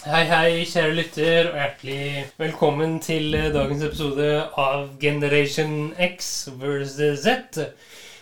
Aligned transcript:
Hei, 0.00 0.22
hei, 0.30 0.62
kjære 0.64 0.94
lytter, 0.96 1.48
og 1.50 1.56
hjertelig 1.58 2.22
velkommen 2.40 2.94
til 3.04 3.34
eh, 3.36 3.50
dagens 3.52 3.82
episode 3.84 4.28
av 4.58 4.86
Generation 5.02 5.90
X 6.00 6.30
versus 6.60 7.20
Z. 7.26 7.58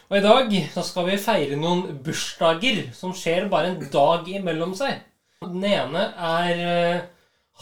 Og 0.08 0.16
i 0.18 0.22
dag 0.24 0.54
så 0.72 0.82
skal 0.86 1.06
vi 1.06 1.18
feire 1.22 1.58
noen 1.60 2.00
bursdager 2.02 2.80
som 2.96 3.12
skjer 3.14 3.46
bare 3.52 3.70
en 3.70 3.84
dag 3.92 4.26
imellom 4.40 4.72
seg. 4.78 5.04
Den 5.44 5.62
ene 5.68 6.02
er 6.30 6.62
eh, 6.72 7.04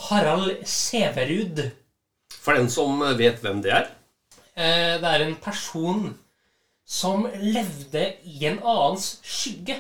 Harald 0.07 0.63
Severud. 0.71 1.61
For 2.41 2.57
den 2.57 2.71
som 2.73 3.03
vet 3.21 3.43
hvem 3.45 3.61
det 3.65 3.75
er. 3.83 3.91
Eh, 4.57 4.95
Det 5.03 5.11
er 5.13 5.27
en 5.27 5.37
person 5.45 6.15
som 6.89 7.27
levde 7.43 8.07
i 8.25 8.47
en 8.49 8.63
annens 8.63 9.19
skygge. 9.27 9.77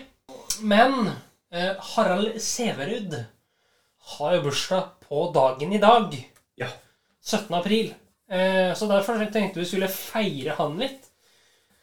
Men 0.60 1.14
eh, 1.54 1.72
Harald 1.94 2.36
Severud 2.42 3.16
har 4.06 4.34
jo 4.36 4.42
bursdag 4.46 4.90
på 5.06 5.30
dagen 5.34 5.72
i 5.72 5.80
dag. 5.82 6.14
Ja. 6.58 6.68
17. 7.24 7.54
april. 7.58 7.94
Eh, 8.30 8.74
Så 8.74 8.86
derfor 8.90 9.18
tenkte 9.32 9.60
vi 9.60 9.66
skulle 9.66 9.88
feire 9.88 10.54
han 10.58 10.78
litt. 10.78 11.10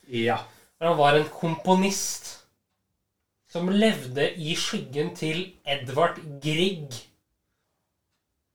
Ja. 0.08 0.38
For 0.78 0.88
han 0.92 0.98
var 0.98 1.16
en 1.20 1.30
komponist 1.30 2.32
som 3.52 3.70
levde 3.70 4.32
i 4.42 4.56
skyggen 4.58 5.14
til 5.16 5.44
Edvard 5.66 6.18
Grieg. 6.42 6.94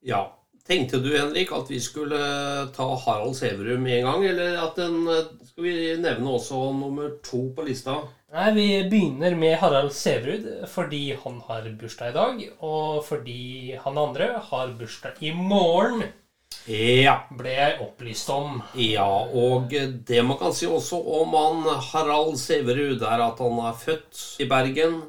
ja. 0.03 0.25
Tenkte 0.69 0.99
du, 1.01 1.09
Henrik, 1.17 1.49
at 1.57 1.71
vi 1.71 1.79
skulle 1.81 2.19
ta 2.77 2.87
Harald 3.07 3.37
Severum 3.39 3.81
med 3.87 4.03
en 4.03 4.05
gang? 4.11 4.25
Eller 4.29 4.59
at 4.61 4.77
den 4.77 4.99
Skal 5.49 5.65
vi 5.65 5.77
nevne 5.97 6.35
også 6.37 6.59
nummer 6.77 7.15
to 7.25 7.47
på 7.57 7.65
lista? 7.65 7.95
Nei, 8.35 8.51
Vi 8.53 8.67
begynner 8.93 9.33
med 9.41 9.57
Harald 9.63 9.95
Severud 9.97 10.45
fordi 10.69 11.15
han 11.17 11.39
har 11.49 11.71
bursdag 11.81 12.11
i 12.11 12.17
dag, 12.19 12.43
og 12.61 13.05
fordi 13.07 13.77
han 13.81 13.97
andre 13.97 14.35
har 14.51 14.75
bursdag 14.77 15.23
i 15.25 15.33
morgen, 15.33 16.05
Ja. 16.69 17.23
ble 17.33 17.49
jeg 17.55 17.79
opplyst 17.81 18.29
om. 18.29 18.61
Ja, 18.77 19.09
og 19.09 19.71
det 19.73 20.21
man 20.25 20.37
kan 20.37 20.53
si 20.53 20.67
også 20.67 21.01
om 21.01 21.33
han 21.33 21.81
Harald 21.81 22.37
Severud, 22.37 23.01
er 23.01 23.25
at 23.31 23.39
han 23.41 23.59
er 23.65 23.73
født 23.73 24.21
i 24.41 24.45
Bergen 24.45 25.01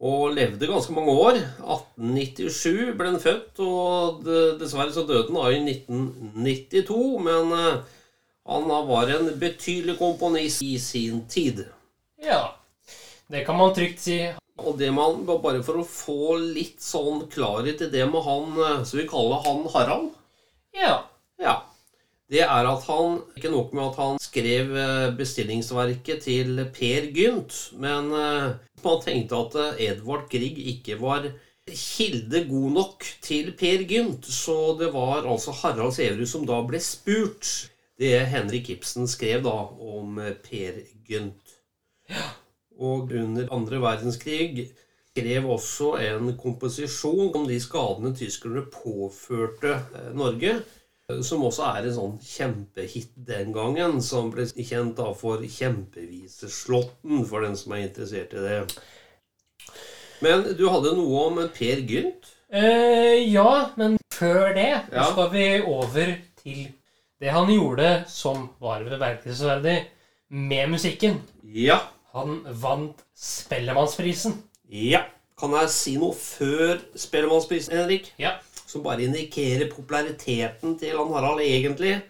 og 0.00 0.34
levde 0.36 0.68
ganske 0.68 0.92
mange 0.92 1.12
år. 1.12 1.38
1897 1.64 2.96
ble 2.98 3.12
han 3.12 3.20
født, 3.22 3.60
og 3.64 4.26
dessverre 4.60 4.92
så 4.92 5.06
døde 5.08 5.30
han 5.30 5.38
da 5.38 5.52
i 5.52 5.62
1992. 5.72 6.98
Men 7.24 7.54
eh, 7.56 7.78
han 8.46 8.68
var 8.90 9.12
en 9.14 9.30
betydelig 9.40 9.96
komponist 9.98 10.64
i 10.66 10.76
sin 10.82 11.24
tid. 11.30 11.64
Ja, 12.22 12.56
det 13.32 13.44
kan 13.46 13.58
man 13.58 13.74
trygt 13.76 14.04
si. 14.04 14.20
Og 14.56 14.78
det 14.80 14.88
man, 14.94 15.24
bare 15.26 15.60
for 15.64 15.82
å 15.82 15.88
få 15.88 16.36
litt 16.40 16.80
sånn 16.80 17.26
klarhet 17.32 17.82
i 17.84 17.90
det 17.92 18.06
med 18.08 18.24
han 18.24 18.54
eh, 18.56 18.84
Så 18.88 18.96
vi 18.96 19.08
kaller 19.08 19.42
han 19.44 19.66
Harald. 19.74 20.14
Ja. 20.76 21.02
Ja. 21.40 21.58
Det 22.26 22.42
er 22.42 22.66
at 22.66 22.86
han 22.88 23.20
Ikke 23.38 23.52
nok 23.52 23.74
med 23.76 23.84
at 23.86 23.98
han 24.02 24.20
skrev 24.22 24.72
eh, 24.76 25.16
bestillingsverket 25.16 26.24
til 26.26 26.64
Per 26.74 27.10
Gynt, 27.14 27.58
men 27.78 28.10
eh, 28.10 28.56
man 28.82 29.02
tenkte 29.04 29.38
at 29.44 29.58
eh, 29.62 29.84
Edvard 29.90 30.26
Grieg 30.32 30.58
ikke 30.74 30.98
var 31.00 31.28
kilde 31.66 32.42
god 32.48 32.74
nok 32.74 33.06
til 33.22 33.52
Per 33.58 33.84
Gynt, 33.86 34.26
så 34.26 34.74
det 34.78 34.92
var 34.94 35.26
altså 35.26 35.54
Harald 35.54 35.94
Sæverud 35.94 36.26
som 36.30 36.46
da 36.46 36.58
ble 36.66 36.82
spurt. 36.82 37.70
Det 37.96 38.12
Henrik 38.28 38.68
Ibsen 38.74 39.08
skrev 39.08 39.44
da 39.46 39.54
om 39.70 40.18
Per 40.42 40.82
Gynt. 41.08 41.54
Ja. 42.10 42.26
Og 42.76 43.14
under 43.14 43.48
andre 43.54 43.80
verdenskrig 43.80 44.66
skrev 45.16 45.46
også 45.48 45.94
en 46.02 46.34
komposisjon 46.36 47.30
om 47.38 47.46
de 47.48 47.56
skadene 47.62 48.12
tyskerne 48.18 48.66
påførte 48.74 49.78
Norge. 50.14 50.58
Eh, 51.10 51.20
Som 51.22 51.44
også 51.46 51.66
er 51.70 51.86
en 51.86 51.94
sånn 51.96 52.14
kjempehit 52.22 53.12
den 53.28 53.52
gangen, 53.54 54.00
som 54.02 54.30
ble 54.34 54.46
kjent 54.46 54.96
da 54.98 55.12
for 55.14 55.42
Kjempeviseslåtten, 55.42 57.24
for 57.28 57.46
den 57.46 57.56
som 57.56 57.72
er 57.76 57.84
interessert 57.86 58.34
i 58.34 58.42
det. 58.44 58.60
Men 60.24 60.42
du 60.56 60.64
hadde 60.72 60.94
noe 60.96 61.26
om 61.28 61.42
Per 61.54 61.82
Gynt? 61.86 62.30
Eh, 62.48 63.18
ja, 63.32 63.70
men 63.76 63.98
før 64.14 64.54
det 64.54 64.68
Ja. 64.92 65.04
skal 65.10 65.30
vi 65.32 65.60
over 65.62 66.14
til 66.42 66.68
det 67.20 67.32
han 67.32 67.48
gjorde 67.48 68.04
som 68.08 68.48
var 68.60 68.84
bemerkelsesverdig 68.84 69.86
med 70.30 70.68
musikken. 70.70 71.20
Ja. 71.42 71.80
Han 72.14 72.40
vant 72.62 73.02
Spellemannsprisen. 73.16 74.42
Ja. 74.70 75.04
Kan 75.38 75.50
jeg 75.52 75.68
si 75.70 75.96
noe 76.00 76.14
før 76.14 76.78
Spellemannsprisen, 76.96 77.76
Henrik? 77.76 78.12
Ja. 78.18 78.38
Som 78.66 78.82
bare 78.82 79.06
indikerer 79.06 79.68
populariteten 79.70 80.74
til 80.80 80.96
han 80.98 81.12
Harald 81.14 81.42
egentlig. 81.44 82.00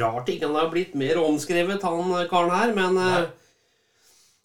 Rart 0.00 0.28
ikke 0.28 0.48
han 0.50 0.58
har 0.58 0.68
blitt 0.72 0.92
mer 0.98 1.20
omskrevet, 1.22 1.82
han 1.82 2.12
karen 2.28 2.52
her, 2.52 2.74
men 2.76 2.98
Nei. 2.98 3.22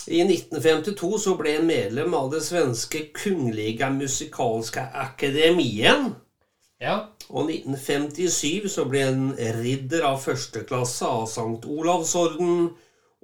i 0.08 0.22
1952 0.24 1.12
så 1.26 1.36
ble 1.40 1.58
han 1.58 1.68
medlem 1.68 2.16
av 2.16 2.32
det 2.32 2.46
svenske 2.48 3.10
Kungliga 3.18 3.92
Musikalska 3.92 4.88
Akademien. 5.04 6.14
Ja. 6.80 6.98
Og 7.28 7.52
i 7.52 7.60
1957 7.66 8.70
så 8.72 8.86
ble 8.88 9.04
han 9.10 9.24
ridder 9.60 10.06
av 10.08 10.22
første 10.24 10.64
klasse 10.68 11.08
av 11.08 11.26
Sankt 11.28 11.68
Olavsorden, 11.68 12.70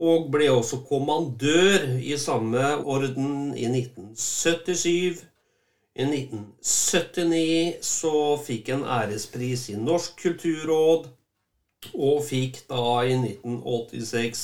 og 0.04 0.32
ble 0.34 0.50
også 0.52 0.82
kommandør 0.90 1.86
i 2.02 2.18
samme 2.20 2.74
orden 2.82 3.54
i 3.56 3.70
1977. 3.70 5.22
I 5.94 6.06
1979 6.08 7.74
så 7.86 8.14
fikk 8.42 8.72
en 8.74 8.86
ærespris 8.90 9.68
i 9.70 9.76
Norsk 9.78 10.16
kulturråd, 10.24 11.06
og 11.94 12.24
fikk 12.26 12.64
da 12.72 12.86
i 13.06 13.14
1986 13.14 14.42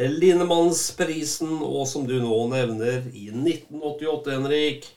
Linnemannsprisen, 0.00 1.60
og 1.62 1.84
som 1.86 2.08
du 2.08 2.16
nå 2.18 2.40
nevner, 2.50 3.06
i 3.14 3.28
1988, 3.30 4.34
Henrik. 4.34 4.90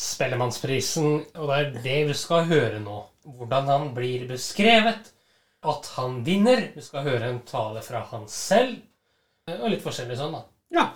Spellemannsprisen, 0.00 1.24
og 1.36 1.46
det 1.50 1.60
er 1.60 1.72
det 1.84 1.96
vi 2.10 2.18
skal 2.18 2.50
høre 2.50 2.82
nå. 2.82 2.98
Hvordan 3.38 3.70
han 3.70 3.88
blir 3.94 4.26
beskrevet, 4.26 5.14
at 5.62 5.90
han 5.94 6.20
vinner. 6.26 6.70
Vi 6.74 6.82
skal 6.82 7.06
høre 7.06 7.30
en 7.30 7.42
tale 7.46 7.86
fra 7.86 8.02
han 8.10 8.26
selv, 8.32 8.80
og 9.60 9.66
litt 9.70 9.86
forskjellig 9.86 10.18
sånn, 10.18 10.38
da. 10.40 10.46
Ja. 10.74 10.86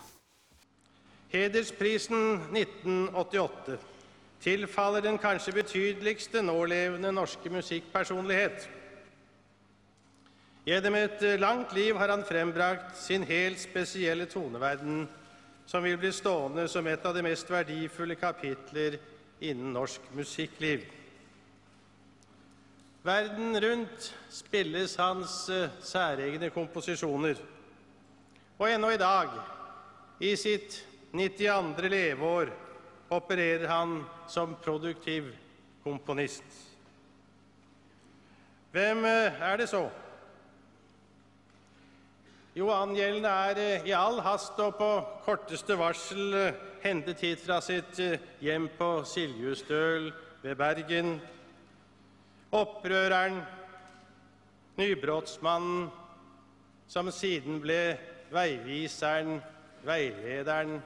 Hedersprisen 1.35 2.49
1988 2.55 3.94
tilfaller 4.45 5.01
den 5.01 5.19
kanskje 5.19 5.55
betydeligste 5.57 6.43
nålevende 6.45 7.13
norske 7.13 7.51
musikkpersonlighet. 7.51 8.67
Gjennom 10.65 10.97
et 10.97 11.23
eh, 11.23 11.41
langt 11.41 11.73
liv 11.77 11.97
har 11.97 12.09
han 12.09 12.25
frembrakt 12.25 12.97
sin 12.97 13.25
helt 13.29 13.61
spesielle 13.61 14.27
toneverden, 14.29 15.07
som 15.67 15.85
vil 15.85 15.97
bli 16.01 16.13
stående 16.13 16.67
som 16.69 16.87
et 16.87 17.05
av 17.05 17.17
de 17.17 17.25
mest 17.25 17.51
verdifulle 17.51 18.17
kapitler 18.21 18.99
innen 19.45 19.73
norsk 19.73 20.13
musikkliv. 20.17 20.85
Verden 23.05 23.61
rundt 23.61 24.11
spilles 24.33 24.97
hans 24.97 25.49
eh, 25.53 25.73
særegne 25.85 26.49
komposisjoner. 26.53 27.41
Og 28.59 28.69
ennå 28.71 28.93
i 28.95 29.01
dag, 29.01 29.33
i 30.21 30.37
sitt 30.37 30.79
92. 31.13 31.89
leveår, 31.91 32.53
opererer 33.11 33.69
han 33.69 34.05
som 34.29 34.55
produktiv 34.63 35.33
komponist. 35.85 36.45
Hvem 38.73 39.05
eh, 39.05 39.43
er 39.43 39.57
det 39.57 39.69
så? 39.69 39.85
Jo, 42.57 42.71
angjeldende 42.75 43.29
er 43.29 43.61
eh, 43.63 43.87
i 43.87 43.93
all 43.95 44.19
hast 44.25 44.59
og 44.63 44.79
på 44.81 44.89
korteste 45.27 45.77
varsel 45.79 46.35
eh, 46.39 46.63
hentet 46.83 47.23
hit 47.23 47.45
fra 47.45 47.61
sitt 47.63 48.01
hjem 48.43 48.67
på 48.79 48.89
Siljustøl 49.09 50.11
ved 50.43 50.57
Bergen. 50.59 51.21
Opprøreren, 52.55 53.41
nybrottsmannen, 54.79 55.87
som 56.89 57.09
siden 57.15 57.61
ble 57.63 57.97
veiviseren, 58.35 59.39
veilederen 59.87 60.81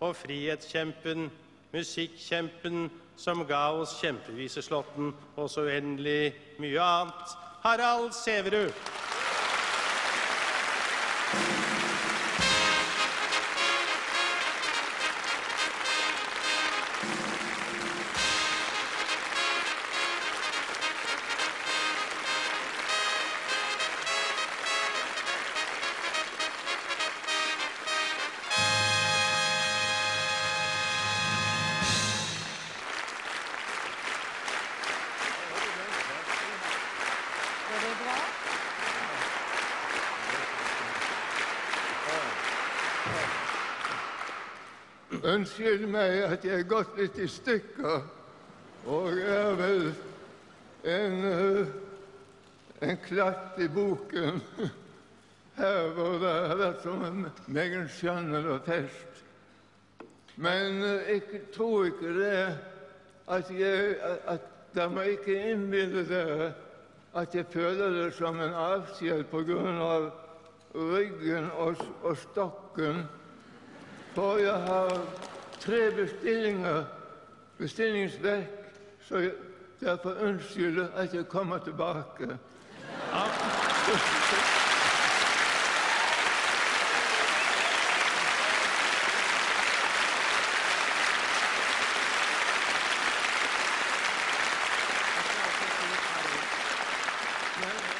og 0.00 0.16
frihetskjempen, 0.16 1.30
musikkjempen 1.72 2.90
som 3.16 3.44
ga 3.48 3.68
oss 3.72 3.96
kjempeviseslåtten 4.00 5.12
og 5.36 5.50
så 5.50 5.66
uendelig 5.66 6.34
mye 6.60 6.80
annet. 6.80 7.36
Harald 7.64 8.12
Severud. 8.14 8.72
Unnskyld 45.56 45.86
meg 45.88 46.18
at 46.20 46.42
jeg 46.44 46.52
er 46.60 46.66
gått 46.68 46.98
litt 47.00 47.16
i 47.16 47.26
stykker. 47.32 48.02
Og 48.92 49.18
er 49.24 49.54
vel 49.56 49.86
en, 50.84 51.14
eh, 51.24 51.68
en 52.84 52.98
klatt 53.00 53.56
i 53.64 53.68
boken 53.72 54.42
her 55.56 55.86
hvor 55.96 56.18
det 56.20 56.32
har 56.50 56.60
vært 56.60 56.82
så 56.84 56.92
meget 57.48 57.88
skjønnel 57.88 58.50
og 58.52 58.66
fest. 58.66 59.22
Men 60.36 60.84
eh, 60.84 61.08
jeg 61.14 61.46
tror 61.54 61.86
ikke 61.88 62.12
det 62.18 62.42
at 63.28 63.50
jeg 63.50 63.96
at 64.26 64.52
Dere 64.76 64.92
må 64.92 65.06
ikke 65.08 65.38
innbille 65.54 66.02
dere 66.04 66.50
at 67.16 67.34
jeg 67.34 67.46
føler 67.48 67.94
det 67.94 68.10
som 68.12 68.36
en 68.44 68.52
avskjed 68.52 69.24
av 69.32 70.10
ryggen 70.74 71.48
og, 71.56 71.80
og 72.02 72.16
stokken. 72.16 73.06
For 74.12 74.36
jeg 74.36 74.60
har 74.68 74.92
tre 75.60 75.90
bestillinger, 75.90 76.84
bestillingsverk, 77.58 78.46
så 79.08 79.16
jeg 79.16 79.30
derfor 79.80 80.14
unnskylder 80.22 80.88
at 80.96 81.14
jeg 81.14 81.28
kommer 81.28 81.58
tilbake. 81.58 82.26
Men 82.26 82.36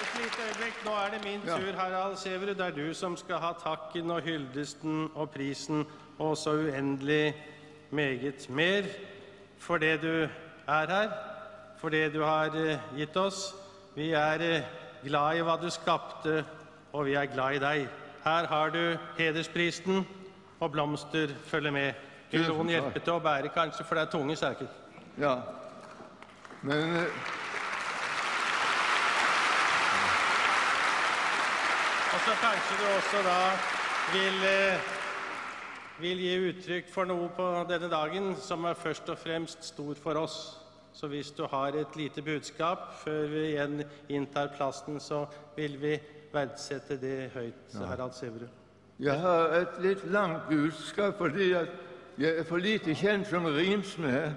et 0.03 0.11
lite 0.19 0.43
øyeblikk, 0.49 0.85
nå 0.85 0.91
er 0.91 1.11
det 1.11 1.25
min 1.25 1.41
Ja. 1.47 1.57
Tur, 2.17 2.47
Det 2.47 2.61
er 2.61 2.71
du 2.71 2.95
som 2.95 3.17
skal 3.17 3.37
ha 3.37 3.53
takken 3.53 4.11
og 4.11 4.23
hyldesten 4.23 5.11
og 5.15 5.31
prisen 5.31 5.85
og 6.19 6.37
så 6.37 6.51
uendelig 6.51 7.35
meget 7.91 8.51
mer 8.51 8.83
for 9.59 9.77
det 9.79 10.03
du 10.03 10.29
er 10.69 10.87
her, 10.87 11.11
for 11.79 11.89
det 11.89 12.13
du 12.15 12.23
har 12.23 12.47
eh, 12.55 12.79
gitt 12.97 13.17
oss. 13.17 13.55
Vi 13.95 14.11
er 14.13 14.41
eh, 14.41 14.63
glad 15.05 15.37
i 15.37 15.43
hva 15.43 15.57
du 15.63 15.71
skapte, 15.71 16.45
og 16.93 17.05
vi 17.07 17.15
er 17.15 17.27
glad 17.27 17.55
i 17.55 17.59
deg. 17.59 17.89
Her 18.25 18.47
har 18.47 18.71
du 18.71 18.97
hedersprisen, 19.19 20.07
og 20.61 20.73
blomster 20.73 21.29
følger 21.45 21.71
med. 21.71 21.93
Vil 22.31 22.49
noen 22.49 22.69
hjelpe 22.69 23.01
til 23.01 23.13
å 23.13 23.21
bære, 23.21 23.53
kanskje, 23.55 23.85
for 23.85 23.95
det 23.95 24.07
er 24.07 24.11
tunge 24.11 24.37
saker? 24.37 24.67
Ja. 25.19 25.37
Men 26.63 26.97
eh, 26.97 27.27
Og 32.16 32.16
så 32.27 32.33
kanskje 32.43 32.77
du 32.81 32.87
også 32.91 33.19
da 33.23 33.41
vil, 34.13 34.37
eh, 34.45 34.81
vil 36.01 36.19
gi 36.19 36.33
uttrykk 36.49 36.89
for 36.91 37.07
noe 37.07 37.29
på 37.37 37.45
denne 37.69 37.87
dagen 37.87 38.33
som 38.43 38.65
er 38.67 38.75
først 38.75 39.13
og 39.15 39.19
fremst 39.19 39.65
stor 39.65 39.95
for 39.95 40.19
oss. 40.19 40.59
Så 40.93 41.07
hvis 41.07 41.31
du 41.31 41.45
har 41.47 41.69
et 41.79 41.97
lite 41.97 42.23
budskap 42.23 42.97
før 43.05 43.29
vi 43.31 43.45
igjen 43.53 43.85
inntar 44.09 44.51
plassen, 44.57 44.99
så 45.01 45.27
vil 45.57 45.79
vi 45.81 46.01
verdsette 46.33 46.99
det 47.01 47.31
høyt, 47.35 47.79
Harald 47.87 48.13
Sæverud. 48.13 48.49
jeg 49.01 49.21
har 49.21 49.55
et 49.61 49.79
litt 49.81 50.05
langt 50.11 50.49
budskap 50.49 51.19
fordi 51.19 51.53
jeg 52.19 52.39
er 52.39 52.45
for 52.45 52.57
lite 52.57 52.95
kjent 52.95 53.27
som 53.27 53.45
rimsmed. 53.45 54.35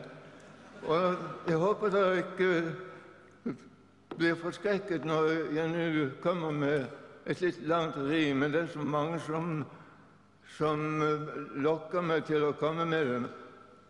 Og 0.84 1.18
jeg 1.48 1.58
håper 1.58 1.90
dere 1.90 2.18
ikke 2.18 2.76
blir 4.18 4.36
forskrekket 4.36 5.06
når 5.06 5.54
jeg 5.56 5.70
nå 5.74 6.10
kommer 6.22 6.52
med 6.52 6.99
et 7.26 7.42
litt 7.42 7.62
langt 7.68 7.98
rim. 7.98 8.40
Men 8.40 8.52
det 8.52 8.64
er 8.64 8.74
så 8.74 8.86
mange 8.86 9.20
som, 9.26 9.64
som 10.58 11.04
eh, 11.04 11.30
lokker 11.64 12.06
meg 12.06 12.26
til 12.30 12.48
å 12.48 12.56
komme 12.60 12.86
med 12.90 13.08
dem. 13.14 13.30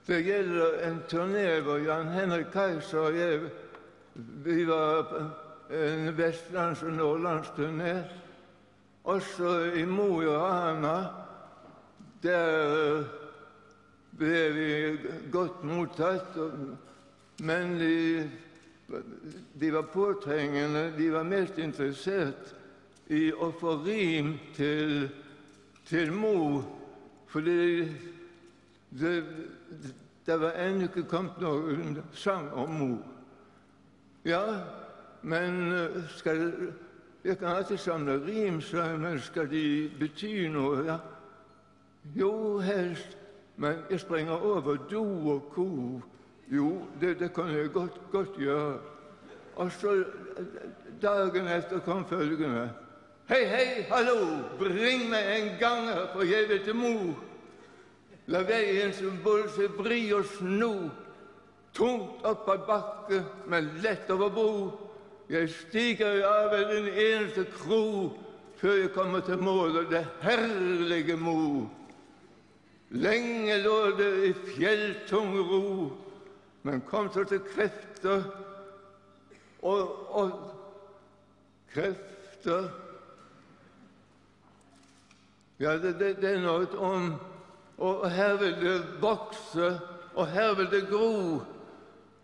Det 0.10 0.24
gjelder 0.26 0.80
en 0.88 1.02
turné 1.10 1.46
hvor 1.62 1.82
Jan 1.84 2.10
Henrik 2.10 2.50
Kaiser 2.54 3.12
og 3.12 3.18
jeg 3.18 3.50
vi 4.44 4.64
var 4.66 5.04
på 5.04 5.20
en 5.70 6.18
vestlands- 6.18 6.84
og 6.84 6.94
nordlandsturné. 6.98 7.94
Også 9.04 9.72
i 9.78 9.86
Mo 9.86 10.22
i 10.22 10.28
Rana. 10.28 10.96
Der 12.24 13.04
ble 14.18 14.42
vi 14.54 14.98
godt 15.32 15.64
mottatt. 15.64 16.38
Men 17.40 17.78
de, 17.80 18.30
de 19.62 19.74
var 19.74 19.82
påtrengende. 19.94 20.92
De 20.98 21.14
var 21.14 21.24
mest 21.24 21.58
interessert 21.58 22.56
i 23.10 23.30
å 23.34 23.50
få 23.60 23.76
rim 23.86 24.36
til, 24.56 25.10
til 25.86 26.14
mor, 26.14 26.76
Fordi 27.30 27.86
det, 28.90 29.24
det 30.26 30.40
var 30.42 30.56
ennå 30.58 30.88
ikke 30.88 31.04
kommet 31.06 31.38
noen 31.42 32.00
sang 32.14 32.48
om 32.58 32.72
mor. 32.74 33.04
Ja, 34.26 34.42
men 35.22 35.72
eh, 35.72 36.00
skal 36.18 36.42
Jeg 37.24 37.38
kan 37.38 37.48
alltid 37.48 37.78
samle 37.78 38.18
rim, 38.26 38.62
men 39.00 39.20
skal 39.20 39.50
de 39.52 39.92
bety 40.00 40.48
noe? 40.50 40.86
Ja. 40.86 40.98
Jo, 42.16 42.60
helst. 42.60 43.18
Men 43.58 43.76
jeg 43.90 44.00
springer 44.00 44.34
over 44.34 44.76
do 44.76 45.04
og 45.34 45.50
ko. 45.52 46.02
Jo, 46.52 46.82
det, 47.02 47.20
det 47.20 47.34
kan 47.34 47.50
jeg 47.50 47.70
godt, 47.70 48.02
godt 48.12 48.38
gjøre. 48.38 48.80
Og 49.56 49.72
så 49.72 49.94
eh, 50.38 50.46
dagen 51.02 51.48
etter 51.48 51.80
kom 51.80 52.06
følgende. 52.06 52.70
Hei, 53.30 53.46
hei, 53.46 53.86
hallo, 53.92 54.40
bring 54.58 55.04
meg 55.12 55.28
en 55.36 55.50
ganger, 55.60 56.08
for 56.10 56.26
jeg 56.26 56.48
vil 56.50 56.64
til 56.66 56.74
Mo. 56.74 56.94
La 58.26 58.40
veien 58.42 58.90
som 58.98 59.20
bolse 59.22 59.68
bri 59.78 60.00
og 60.18 60.26
sno. 60.32 60.72
Tungt 61.78 62.26
opp 62.26 62.50
av 62.50 62.64
bakke, 62.66 63.20
men 63.46 63.70
lett 63.84 64.10
over 64.10 64.34
bro. 64.34 64.56
Jeg 65.30 65.52
stiger 65.60 66.26
av 66.26 66.58
en 66.58 66.90
eneste 66.90 67.46
kro 67.54 67.84
før 68.58 68.80
jeg 68.80 68.92
kommer 68.98 69.22
til 69.22 69.46
målet, 69.46 69.94
det 69.94 70.04
herlige 70.26 71.22
Mo. 71.22 71.70
Lenge 72.98 73.62
lå 73.62 73.78
det 74.02 74.12
i 74.26 74.36
fjelltung 74.56 75.38
ro, 75.54 75.64
men 76.66 76.82
kom 76.90 77.14
så 77.14 77.30
til 77.30 77.46
krefter 77.54 78.26
og, 79.62 79.98
og 80.18 80.38
krefter 81.78 82.89
Ja, 85.60 85.78
det, 85.78 86.00
det, 86.00 86.16
det 86.22 86.30
er 86.38 86.44
noe 86.44 86.68
om 86.78 87.14
Og 87.80 88.12
her 88.12 88.36
vil 88.38 88.56
det 88.60 88.84
vokse, 89.00 89.80
og 90.14 90.28
her 90.28 90.56
vil 90.56 90.68
det 90.72 90.90
gro. 90.90 91.42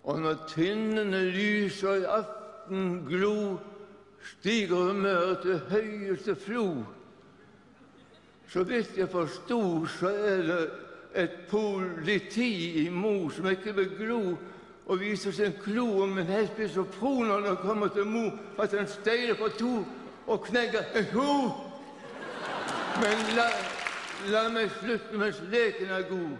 Og 0.04 0.20
når 0.20 0.42
tinnene 0.52 1.22
lyser 1.32 2.02
i 2.02 2.04
aftenglo, 2.04 3.58
stiger 4.20 4.76
humøret 4.76 5.40
til 5.42 5.62
høyeste 5.70 6.36
flo. 6.36 6.84
Så 8.48 8.64
vidt 8.64 8.98
jeg 8.98 9.10
forsto, 9.10 9.86
så 9.86 10.10
er 10.10 10.44
det 10.44 10.70
et 11.16 11.38
politi 11.50 12.86
i 12.86 12.90
Mo 12.90 13.30
som 13.30 13.48
ikke 13.50 13.76
vil 13.76 13.96
glo 13.98 14.22
og 14.86 15.00
viser 15.00 15.32
sin 15.32 15.54
klo 15.64 16.04
om 16.04 16.18
en 16.18 16.28
blir 16.56 16.68
så 16.68 16.84
fro 16.84 17.24
når 17.24 17.48
han 17.48 17.58
kommer 17.58 17.88
til 17.88 18.06
Mo, 18.06 18.30
at 18.60 18.76
han 18.78 18.88
steiler 18.88 19.36
på 19.40 19.48
to 19.58 19.86
og 20.28 20.44
knegger 20.44 20.84
en 20.96 21.06
ho. 21.14 21.32
Men 23.02 23.36
la, 23.36 23.46
la 24.32 24.48
meg 24.50 24.72
slutte 24.80 25.18
mens 25.20 25.42
leken 25.52 25.92
er 25.92 26.08
god. 26.10 26.36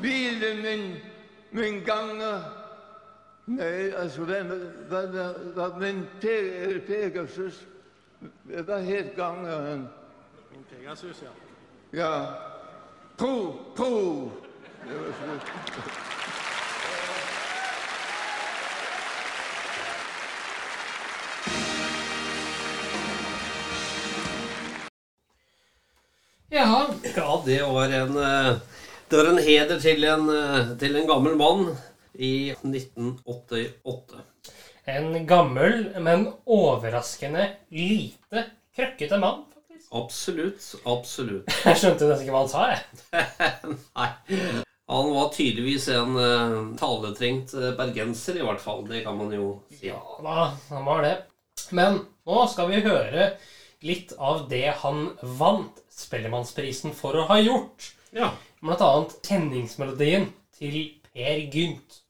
Hvilen 0.00 0.62
min, 0.62 0.86
min 1.56 1.84
ganger 1.84 2.52
Nei, 3.46 3.92
altså, 3.94 4.24
hvem 4.26 4.48
hva, 4.90 5.04
hva, 5.06 5.26
hva, 5.54 5.66
min 5.78 6.02
Pe 6.20 6.80
Pegasus 6.86 7.60
Hva 8.50 8.80
het 8.82 9.12
gangeren? 9.16 9.86
Min 10.50 10.66
Pegasus, 10.70 11.22
ja. 11.22 11.30
Ja. 11.92 12.10
Pro, 13.16 13.36
pro. 13.76 13.92
Det 14.88 14.98
var 14.98 15.14
slutt. 15.22 16.35
Ja, 26.56 26.86
Ja, 27.16 27.42
det 27.44 27.62
var 27.62 27.90
en 27.92 28.16
eh, 28.16 28.54
Det 29.10 29.16
var 29.16 29.26
en 29.28 29.38
heder 29.38 29.80
til 29.80 30.04
en, 30.08 30.28
eh, 30.32 30.70
til 30.80 30.96
en 30.96 31.06
gammel 31.06 31.34
mann 31.36 31.66
i 32.14 32.54
1988. 32.64 34.22
en 34.86 35.26
gammel, 35.26 35.90
men 36.00 36.24
overraskende 36.46 37.44
lite 37.68 38.46
krøkkete 38.76 39.18
mann, 39.20 39.42
faktisk. 39.52 39.88
Absolutt. 39.92 40.70
Absolutt. 40.86 41.52
Jeg 41.66 41.76
skjønte 41.82 42.08
nesten 42.08 42.24
ikke 42.24 42.36
hva 42.38 42.44
han 42.46 42.52
sa, 42.54 42.64
jeg. 42.72 42.80
Nei. 43.98 44.08
Han 44.88 45.12
var 45.12 45.32
tydeligvis 45.34 45.90
en 45.92 46.16
eh, 46.22 46.56
taletrengt 46.80 47.52
bergenser, 47.76 48.40
i 48.40 48.46
hvert 48.48 48.64
fall. 48.64 48.86
Det 48.88 49.04
kan 49.04 49.20
man 49.20 49.34
jo 49.36 49.58
si. 49.74 49.90
Ja 49.90 50.00
da, 50.24 50.52
han 50.70 50.88
var 50.88 51.04
det. 51.04 51.16
Men 51.76 52.00
nå 52.24 52.48
skal 52.48 52.72
vi 52.72 52.80
høre 52.86 53.34
litt 53.84 54.16
av 54.16 54.46
det 54.48 54.70
han 54.80 55.10
vant 55.36 55.82
Spellemannsprisen 55.96 56.94
for 56.96 57.16
å 57.16 57.26
ha 57.30 57.38
gjort. 57.40 57.92
Ja. 58.16 58.32
blant 58.62 58.82
annet 58.84 59.14
kjenningsmelodien 59.26 60.30
til 60.56 60.76
Per 61.12 61.40
Gynt. 61.52 62.02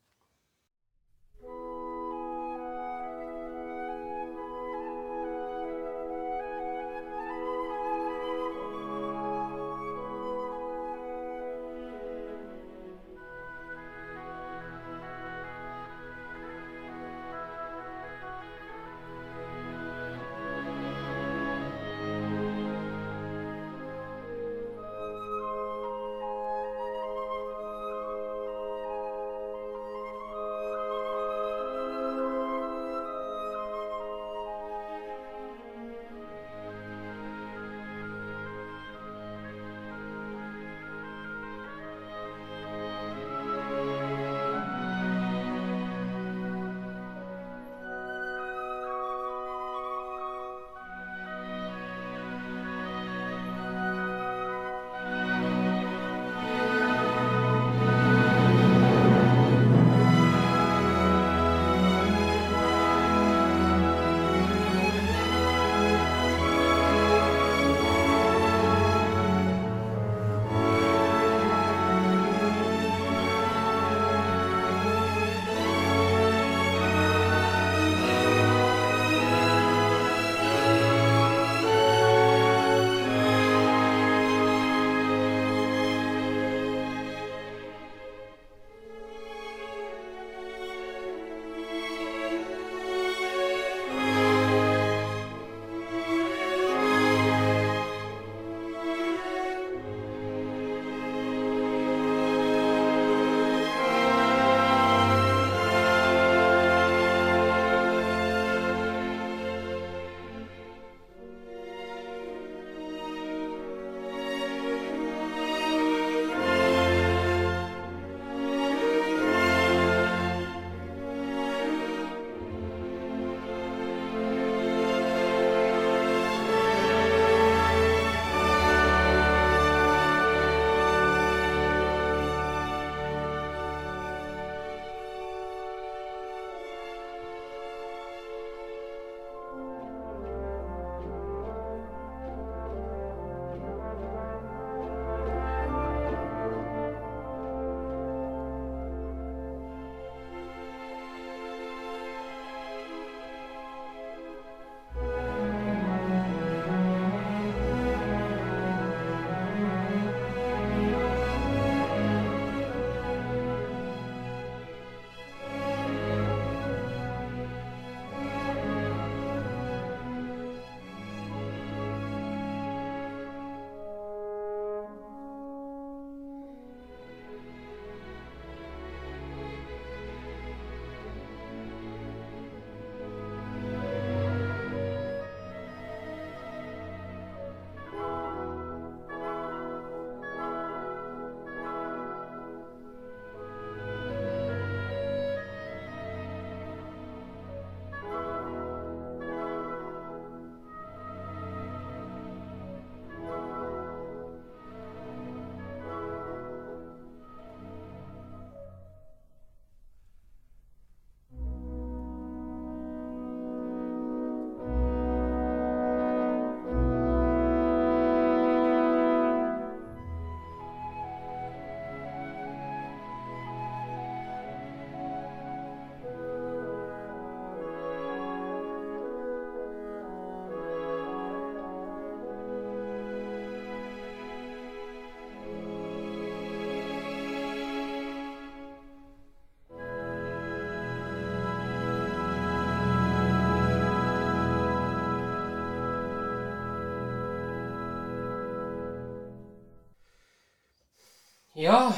Ja, 251.56 251.92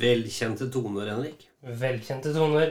Velkjente 0.00 0.70
toner, 0.72 1.10
Henrik. 1.12 1.42
velkjente 1.60 2.30
toner. 2.32 2.70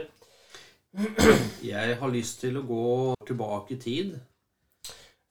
Jeg 1.62 1.98
har 2.00 2.10
lyst 2.10 2.40
til 2.42 2.56
å 2.58 2.64
gå 2.66 2.86
tilbake 3.28 3.76
i 3.76 3.78
tid. 3.78 4.16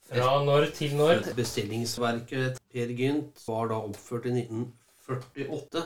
Fra 0.07 0.37
når 0.45 0.69
til 0.77 0.93
når? 0.95 1.25
Bestillingsverket 1.35 2.61
Per 2.71 2.93
Gynt 2.95 3.41
var 3.47 3.67
da 3.73 3.81
oppført 3.89 4.29
i 4.29 4.37
1948. 4.45 5.83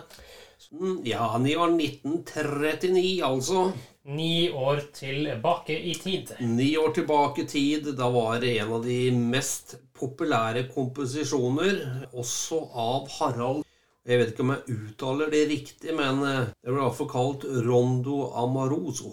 Mm, 0.77 0.99
Ja, 1.07 1.25
han 1.33 1.47
var 1.57 1.73
1939, 1.73 3.23
altså. 3.25 3.63
Ni 4.05 4.51
år 4.53 4.83
tilbake 4.93 5.73
i 5.73 5.95
tid. 5.97 6.35
Ni 6.41 6.75
år 6.77 6.93
tilbake 6.93 7.47
i 7.47 7.49
tid. 7.49 7.89
Da 7.97 8.11
var 8.13 8.37
det 8.43 8.59
en 8.59 8.75
av 8.77 8.85
de 8.85 8.99
mest 9.15 9.79
populære 9.97 10.67
komposisjoner, 10.75 11.81
også 12.13 12.61
av 12.77 13.09
Harald 13.17 13.65
Jeg 14.09 14.17
vet 14.17 14.31
ikke 14.31 14.41
om 14.41 14.51
jeg 14.55 14.73
uttaler 14.73 15.29
det 15.29 15.39
riktig, 15.51 15.91
men 15.93 16.23
eh, 16.25 16.47
det 16.49 16.71
ble 16.71 16.81
iallfall 16.81 17.09
kalt 17.11 17.43
Rondo 17.67 18.31
Amaroso. 18.41 19.11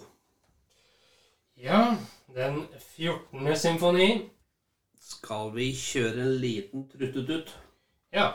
Ja, 1.61 1.83
den 2.33 2.63
14. 2.95 3.51
symfoni. 3.61 4.07
Skal 4.97 5.51
vi 5.53 5.67
kjøre 5.77 6.23
en 6.25 6.33
liten 6.41 6.87
truttetut? 6.89 7.53
Ja. 8.09 8.31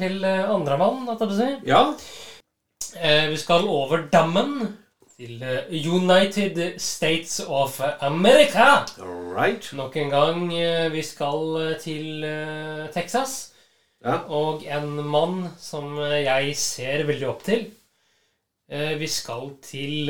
Til 0.00 0.24
eh, 0.26 0.48
andremann, 0.50 1.04
holdt 1.08 1.24
jeg 1.24 1.30
på 1.30 1.36
å 1.36 1.40
si. 1.40 1.50
Ja. 1.68 1.82
Eh, 2.98 3.26
vi 3.30 3.38
skal 3.40 3.68
over 3.70 4.06
dammen 4.12 4.54
til 5.14 5.42
eh, 5.44 5.68
United 5.70 6.58
States 6.82 7.40
of 7.46 7.78
America. 8.00 8.86
Right. 8.98 9.70
Nok 9.76 9.98
en 10.00 10.14
gang. 10.14 10.46
Vi 10.94 11.04
skal 11.06 11.76
til 11.82 12.24
Texas. 12.94 13.52
Ja. 14.00 14.22
Og 14.32 14.64
en 14.64 14.96
mann 15.04 15.44
som 15.60 15.98
jeg 16.00 16.56
ser 16.56 17.04
veldig 17.08 17.28
opp 17.28 17.44
til. 17.44 17.68
Vi 18.70 19.06
skal 19.10 19.50
til 19.66 20.08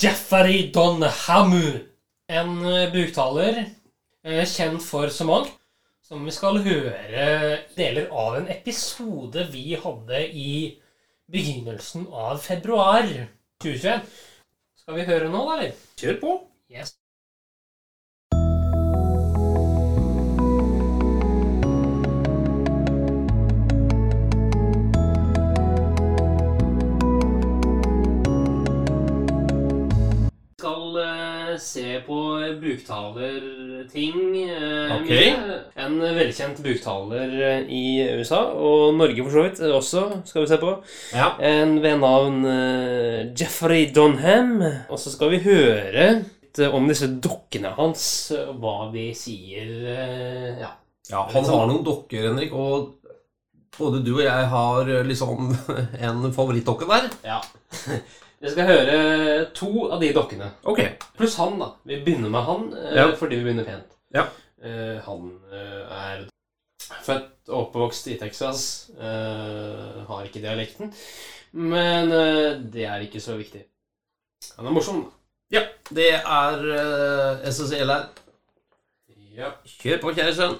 Jeffrey 0.00 0.72
Donhamu. 0.74 1.84
En 2.32 2.54
buktaler 2.90 3.66
kjent 4.24 4.82
for 4.82 5.12
så 5.12 5.28
mangt. 5.28 5.52
Som 6.12 6.26
vi 6.28 6.32
skal 6.36 6.58
høre 6.60 7.22
deler 7.72 8.10
av 8.12 8.34
en 8.36 8.50
episode 8.52 9.46
vi 9.48 9.78
hadde 9.80 10.18
i 10.36 10.52
begynnelsen 11.32 12.04
av 12.12 12.36
februar 12.44 13.08
2021. 13.64 14.10
Skal 14.82 14.98
vi 14.98 15.06
høre 15.08 15.30
nå, 15.32 15.40
da, 15.48 15.54
eller? 15.56 15.86
Kjør 15.96 16.18
på. 16.20 16.34
Yes. 16.68 16.92
skal 30.62 30.96
eh, 31.00 31.31
se 31.60 31.98
på 32.06 32.16
buktalerting. 32.62 34.18
Okay. 34.42 34.96
Ok. 34.96 35.10
mye. 35.10 35.58
En 35.84 35.98
velkjent 36.16 36.60
buktaler 36.64 37.34
eh, 37.48 37.66
i 37.72 37.82
USA, 38.18 38.40
og 38.54 38.94
Norge 38.98 39.24
for 39.26 39.34
så 39.34 39.44
vidt 39.46 39.60
også, 39.72 40.04
skal 40.28 40.44
vi 40.44 40.50
se 40.52 40.58
på. 40.62 40.74
Ja. 41.16 41.32
En 41.52 41.76
ved 41.84 41.98
navn 42.02 42.40
eh, 42.48 43.32
Jeffrey 43.38 43.90
Donham. 43.94 44.56
Og 44.88 44.98
så 45.00 45.12
skal 45.14 45.32
vi 45.34 45.42
høre 45.46 46.08
om 46.72 46.84
disse 46.90 47.08
dokkene 47.24 47.70
hans, 47.78 48.02
hva 48.60 48.90
de 48.92 49.06
sier. 49.16 49.70
eh, 49.88 50.58
Ja. 50.60 50.74
ja. 51.10 51.22
Han 51.32 51.44
har 51.48 51.70
noen 51.70 51.84
dokker, 51.86 52.28
Henrik, 52.30 52.52
og 52.52 52.98
både 53.78 54.02
du 54.04 54.10
og 54.18 54.24
jeg 54.26 54.48
har 54.52 54.90
eh, 54.92 55.06
liksom 55.08 55.54
en 56.08 56.26
favorittdokke 56.32 56.88
der. 56.90 57.08
ja. 57.24 57.40
Vi 58.42 58.50
skal 58.50 58.66
høre 58.66 58.94
to 59.54 59.68
av 59.94 60.00
de 60.02 60.08
dokkene. 60.16 60.48
Ok. 60.66 60.80
Pluss 61.18 61.36
han, 61.38 61.60
da. 61.60 61.68
Vi 61.86 62.00
begynner 62.02 62.32
med 62.32 62.42
han 62.48 62.64
eh, 62.74 62.96
Ja. 62.98 63.04
fordi 63.18 63.36
vi 63.38 63.44
begynner 63.46 63.64
pent. 63.68 63.94
Ja. 64.14 64.24
Uh, 64.62 64.98
han 65.06 65.28
uh, 65.52 65.92
er 65.94 66.24
født 67.02 67.48
og 67.48 67.58
oppvokst 67.68 68.06
i 68.10 68.16
Texas. 68.18 68.90
Uh, 68.98 70.02
har 70.08 70.26
ikke 70.26 70.42
dialekten. 70.42 70.92
Men 71.52 72.08
det 72.72 72.84
er 72.88 73.02
ikke 73.04 73.20
så 73.20 73.36
viktig. 73.36 73.60
Han 74.56 74.66
er 74.66 74.72
morsom. 74.74 75.02
da. 75.04 75.58
Ja, 75.58 75.62
det 75.90 76.08
er 76.14 76.62
uh, 76.64 77.48
SSL 77.52 77.90
her. 77.92 78.06
Ja. 79.36 79.50
Kjør 79.66 80.00
på, 80.00 80.12
kjære 80.16 80.34
sønn. 80.34 80.56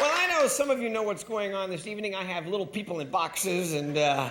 Well, 0.00 0.14
I 0.16 0.26
know 0.30 0.48
some 0.48 0.70
of 0.72 0.78
you 0.80 0.88
know 0.88 1.04
what's 1.04 1.24
going 1.24 1.54
on 1.54 1.68
this 1.70 1.86
evening. 1.86 2.14
I 2.14 2.24
have 2.24 2.46
little 2.50 2.66
people 2.66 3.00
in 3.00 3.10
boxes, 3.12 3.74
and 3.74 3.98
uh, 3.98 4.28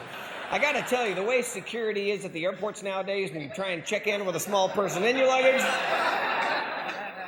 I 0.52 0.58
gotta 0.58 0.82
tell 0.82 1.08
you, 1.08 1.14
the 1.14 1.22
way 1.22 1.44
security 1.44 2.10
is 2.10 2.26
at 2.26 2.34
the 2.34 2.44
airports 2.44 2.82
nowadays, 2.82 3.32
when 3.32 3.42
you 3.42 3.50
try 3.50 3.70
and 3.70 3.86
check 3.86 4.08
in 4.08 4.26
with 4.26 4.36
a 4.36 4.40
small 4.40 4.68
person 4.68 5.04
in 5.04 5.16
your 5.16 5.28
luggage, 5.28 5.62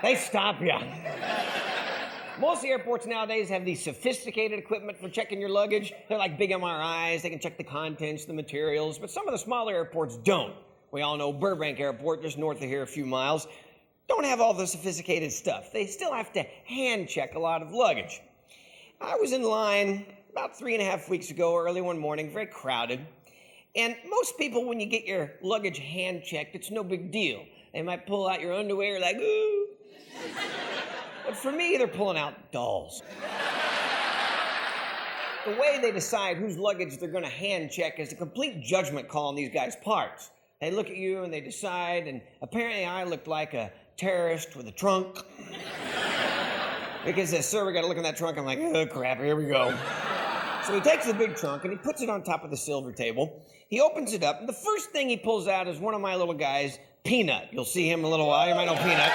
they 0.01 0.15
stop 0.15 0.59
you. 0.59 0.73
Most 2.39 2.57
of 2.57 2.63
the 2.63 2.69
airports 2.69 3.05
nowadays 3.05 3.47
have 3.49 3.63
these 3.63 3.83
sophisticated 3.83 4.57
equipment 4.57 4.97
for 4.97 5.07
checking 5.07 5.39
your 5.39 5.51
luggage. 5.51 5.93
They're 6.09 6.17
like 6.17 6.39
big 6.39 6.49
MRIs, 6.49 7.21
they 7.21 7.29
can 7.29 7.37
check 7.37 7.59
the 7.59 7.63
contents, 7.63 8.25
the 8.25 8.33
materials, 8.33 8.97
but 8.97 9.11
some 9.11 9.27
of 9.27 9.33
the 9.33 9.37
smaller 9.37 9.75
airports 9.75 10.17
don't. 10.17 10.55
We 10.89 11.03
all 11.03 11.15
know 11.15 11.31
Burbank 11.31 11.79
Airport, 11.79 12.23
just 12.23 12.39
north 12.39 12.57
of 12.57 12.63
here 12.63 12.81
a 12.81 12.87
few 12.87 13.05
miles, 13.05 13.47
don't 14.07 14.25
have 14.25 14.41
all 14.41 14.55
the 14.55 14.65
sophisticated 14.65 15.31
stuff. 15.31 15.71
They 15.71 15.85
still 15.85 16.11
have 16.11 16.33
to 16.33 16.41
hand 16.65 17.07
check 17.07 17.35
a 17.35 17.39
lot 17.39 17.61
of 17.61 17.71
luggage. 17.71 18.19
I 18.99 19.15
was 19.17 19.31
in 19.31 19.43
line 19.43 20.07
about 20.31 20.57
three 20.57 20.73
and 20.73 20.81
a 20.81 20.85
half 20.85 21.09
weeks 21.09 21.29
ago, 21.29 21.57
early 21.57 21.81
one 21.81 21.99
morning, 21.99 22.31
very 22.31 22.45
crowded. 22.45 23.05
And 23.75 23.95
most 24.09 24.37
people, 24.37 24.65
when 24.65 24.79
you 24.79 24.85
get 24.85 25.05
your 25.05 25.33
luggage 25.41 25.79
hand 25.79 26.23
checked, 26.23 26.55
it's 26.55 26.71
no 26.71 26.83
big 26.83 27.11
deal. 27.11 27.43
They 27.73 27.81
might 27.81 28.05
pull 28.05 28.27
out 28.27 28.41
your 28.41 28.53
underwear, 28.53 28.99
like, 28.99 29.17
ooh. 29.17 29.67
but 31.25 31.35
for 31.35 31.51
me, 31.51 31.77
they're 31.77 31.87
pulling 31.87 32.17
out 32.17 32.51
dolls. 32.51 33.01
The 35.45 35.51
way 35.51 35.79
they 35.81 35.91
decide 35.91 36.37
whose 36.37 36.57
luggage 36.57 36.97
they're 36.97 37.09
going 37.09 37.23
to 37.23 37.29
hand 37.29 37.71
check 37.71 37.99
is 37.99 38.11
a 38.11 38.15
complete 38.15 38.61
judgment 38.61 39.09
call 39.09 39.29
on 39.29 39.35
these 39.35 39.49
guys' 39.49 39.75
parts. 39.77 40.29
They 40.59 40.69
look 40.69 40.89
at 40.89 40.97
you 40.97 41.23
and 41.23 41.33
they 41.33 41.41
decide, 41.41 42.07
and 42.07 42.21
apparently 42.41 42.85
I 42.85 43.03
looked 43.05 43.27
like 43.27 43.53
a 43.53 43.71
terrorist 43.97 44.55
with 44.55 44.67
a 44.67 44.71
trunk. 44.71 45.17
Because 47.03 47.31
says, 47.31 47.49
sir, 47.49 47.65
we 47.65 47.73
gotta 47.73 47.87
look 47.87 47.97
in 47.97 48.03
that 48.03 48.15
trunk. 48.15 48.37
I'm 48.37 48.45
like, 48.45 48.59
oh 48.59 48.85
crap, 48.85 49.17
here 49.17 49.35
we 49.35 49.45
go. 49.45 49.75
So 50.65 50.75
he 50.75 50.81
takes 50.81 51.07
the 51.07 51.13
big 51.13 51.35
trunk 51.35 51.63
and 51.63 51.73
he 51.73 51.77
puts 51.77 52.01
it 52.01 52.09
on 52.09 52.23
top 52.23 52.43
of 52.43 52.51
the 52.51 52.57
silver 52.57 52.91
table. 52.91 53.43
He 53.67 53.81
opens 53.81 54.13
it 54.13 54.23
up, 54.23 54.39
and 54.39 54.49
the 54.49 54.53
first 54.53 54.89
thing 54.91 55.09
he 55.09 55.17
pulls 55.17 55.47
out 55.47 55.67
is 55.67 55.79
one 55.79 55.93
of 55.93 56.01
my 56.01 56.15
little 56.15 56.33
guys, 56.33 56.77
Peanut. 57.03 57.47
You'll 57.51 57.65
see 57.65 57.89
him 57.89 57.99
in 57.99 58.05
a 58.05 58.09
little 58.09 58.27
while. 58.27 58.47
You 58.47 58.53
might 58.53 58.65
know 58.65 58.75
Peanut. 58.75 59.11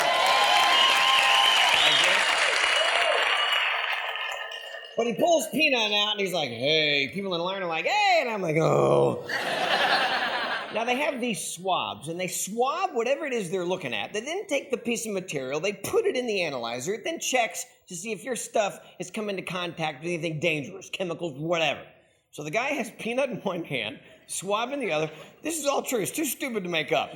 But 4.97 5.07
he 5.07 5.13
pulls 5.13 5.47
Peanut 5.49 5.93
out 5.93 6.13
and 6.13 6.21
he's 6.21 6.33
like, 6.33 6.49
hey, 6.49 7.11
people 7.13 7.35
in 7.35 7.41
line 7.43 7.63
are 7.63 7.67
like, 7.67 7.85
hey, 7.85 8.21
and 8.23 8.31
I'm 8.31 8.41
like, 8.41 8.57
oh. 8.57 9.23
Now 10.77 10.85
they 10.85 10.97
have 10.97 11.23
these 11.23 11.43
swabs, 11.43 12.09
and 12.09 12.21
they 12.21 12.29
swab 12.29 12.91
whatever 12.93 13.25
it 13.25 13.33
is 13.33 13.51
they're 13.51 13.65
looking 13.65 13.95
at. 13.95 14.12
They 14.12 14.21
then 14.21 14.47
take 14.47 14.71
the 14.71 14.77
piece 14.77 15.07
of 15.07 15.15
material, 15.15 15.59
they 15.59 15.73
put 15.73 16.05
it 16.05 16.17
in 16.17 16.27
the 16.27 16.43
analyzer, 16.43 16.93
it 16.93 17.03
then 17.03 17.19
checks 17.19 17.65
to 17.89 17.97
see 17.97 18.12
if 18.12 18.23
your 18.23 18.37
stuff 18.37 18.79
has 18.99 19.11
come 19.11 19.31
into 19.31 19.41
contact 19.41 20.03
with 20.03 20.12
anything 20.12 20.39
dangerous, 20.39 20.91
chemicals, 20.91 21.33
whatever. 21.39 21.81
So 22.31 22.45
the 22.45 22.51
guy 22.51 22.67
has 22.67 22.93
peanut 22.99 23.31
in 23.31 23.37
one 23.37 23.65
hand, 23.65 23.99
swab 24.27 24.71
in 24.73 24.81
the 24.81 24.93
other. 24.93 25.11
This 25.43 25.59
is 25.59 25.65
all 25.65 25.81
true. 25.81 26.01
It's 26.01 26.11
too 26.11 26.27
stupid 26.27 26.65
to 26.65 26.69
make 26.69 26.93
up. 26.93 27.09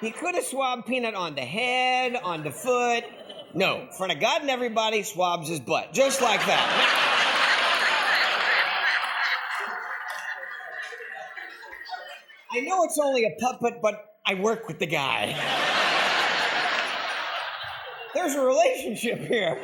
he 0.00 0.10
could 0.10 0.34
have 0.34 0.42
swabbed 0.42 0.86
peanut 0.86 1.14
on 1.14 1.36
the 1.36 1.42
head, 1.42 2.16
on 2.16 2.42
the 2.42 2.50
foot. 2.50 3.04
No, 3.54 3.82
in 3.82 3.92
front 3.92 4.10
of 4.10 4.18
God 4.18 4.40
and 4.40 4.50
everybody, 4.50 5.04
swabs 5.04 5.48
his 5.48 5.60
butt. 5.60 5.92
Just 5.92 6.20
like 6.20 6.44
that. 6.46 7.09
I 12.52 12.60
know 12.60 12.82
it's 12.84 12.98
only 12.98 13.24
a 13.24 13.36
puppet, 13.40 13.80
but 13.80 14.16
I 14.26 14.34
work 14.34 14.66
with 14.66 14.80
the 14.80 14.86
guy. 14.86 15.36
There's 18.12 18.34
a 18.34 18.40
relationship 18.44 19.20
here. 19.20 19.56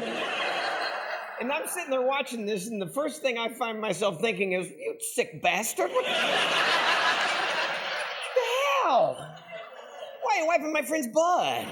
And 1.40 1.50
I'm 1.50 1.66
sitting 1.66 1.90
there 1.90 2.06
watching 2.06 2.46
this, 2.46 2.68
and 2.68 2.80
the 2.80 2.86
first 2.86 3.22
thing 3.22 3.38
I 3.38 3.48
find 3.48 3.80
myself 3.80 4.20
thinking 4.20 4.52
is, 4.52 4.68
you 4.70 4.96
sick 5.00 5.42
bastard. 5.42 5.90
What 5.90 6.04
the 6.04 6.10
hell? 8.84 9.16
Why 10.22 10.36
are 10.36 10.40
you 10.40 10.46
wiping 10.46 10.72
my 10.72 10.82
friend's 10.82 11.08
butt? 11.08 11.66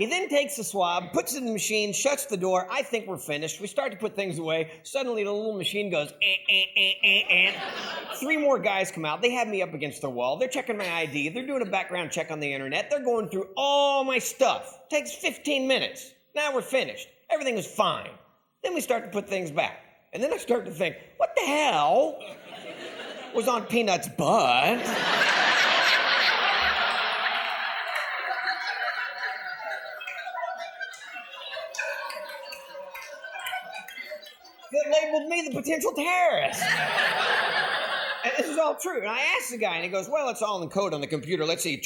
He 0.00 0.06
then 0.06 0.30
takes 0.30 0.56
the 0.56 0.64
swab, 0.64 1.12
puts 1.12 1.34
it 1.34 1.40
in 1.40 1.44
the 1.44 1.52
machine, 1.52 1.92
shuts 1.92 2.24
the 2.24 2.38
door. 2.38 2.66
I 2.70 2.80
think 2.80 3.06
we're 3.06 3.18
finished. 3.18 3.60
We 3.60 3.66
start 3.66 3.92
to 3.92 3.98
put 3.98 4.16
things 4.16 4.38
away. 4.38 4.70
Suddenly, 4.82 5.24
the 5.24 5.30
little 5.30 5.58
machine 5.58 5.90
goes, 5.90 6.14
eh, 6.22 6.36
eh, 6.48 6.64
eh, 6.74 6.92
eh, 7.04 7.22
eh. 7.28 7.52
Three 8.14 8.38
more 8.38 8.58
guys 8.58 8.90
come 8.90 9.04
out. 9.04 9.20
They 9.20 9.32
have 9.32 9.46
me 9.46 9.60
up 9.60 9.74
against 9.74 10.00
the 10.00 10.08
wall. 10.08 10.38
They're 10.38 10.48
checking 10.48 10.78
my 10.78 10.90
ID. 10.90 11.28
They're 11.28 11.46
doing 11.46 11.60
a 11.60 11.66
background 11.66 12.12
check 12.12 12.30
on 12.30 12.40
the 12.40 12.50
internet. 12.50 12.88
They're 12.88 13.04
going 13.04 13.28
through 13.28 13.48
all 13.58 14.02
my 14.02 14.18
stuff. 14.18 14.80
Takes 14.88 15.12
15 15.12 15.68
minutes. 15.68 16.12
Now 16.34 16.54
we're 16.54 16.62
finished. 16.62 17.08
Everything 17.28 17.58
is 17.58 17.66
fine. 17.66 18.08
Then 18.64 18.72
we 18.72 18.80
start 18.80 19.04
to 19.04 19.10
put 19.10 19.28
things 19.28 19.50
back. 19.50 19.82
And 20.14 20.22
then 20.22 20.32
I 20.32 20.38
start 20.38 20.64
to 20.64 20.70
think, 20.70 20.96
what 21.18 21.34
the 21.36 21.42
hell 21.42 22.18
was 23.34 23.48
on 23.48 23.64
Peanut's 23.64 24.08
butt? 24.08 25.49
That 34.72 34.84
labeled 35.02 35.28
me 35.28 35.42
the 35.48 35.54
potential 35.54 35.92
terrorist. 35.92 36.62
and 38.24 38.32
this 38.38 38.48
is 38.48 38.58
all 38.58 38.74
true. 38.74 39.00
And 39.00 39.08
I 39.08 39.20
asked 39.36 39.50
the 39.50 39.58
guy, 39.58 39.76
and 39.76 39.84
he 39.84 39.90
goes, 39.90 40.08
Well, 40.08 40.28
it's 40.28 40.42
all 40.42 40.62
in 40.62 40.68
code 40.68 40.94
on 40.94 41.00
the 41.00 41.06
computer. 41.06 41.44
Let's 41.44 41.62
see. 41.62 41.82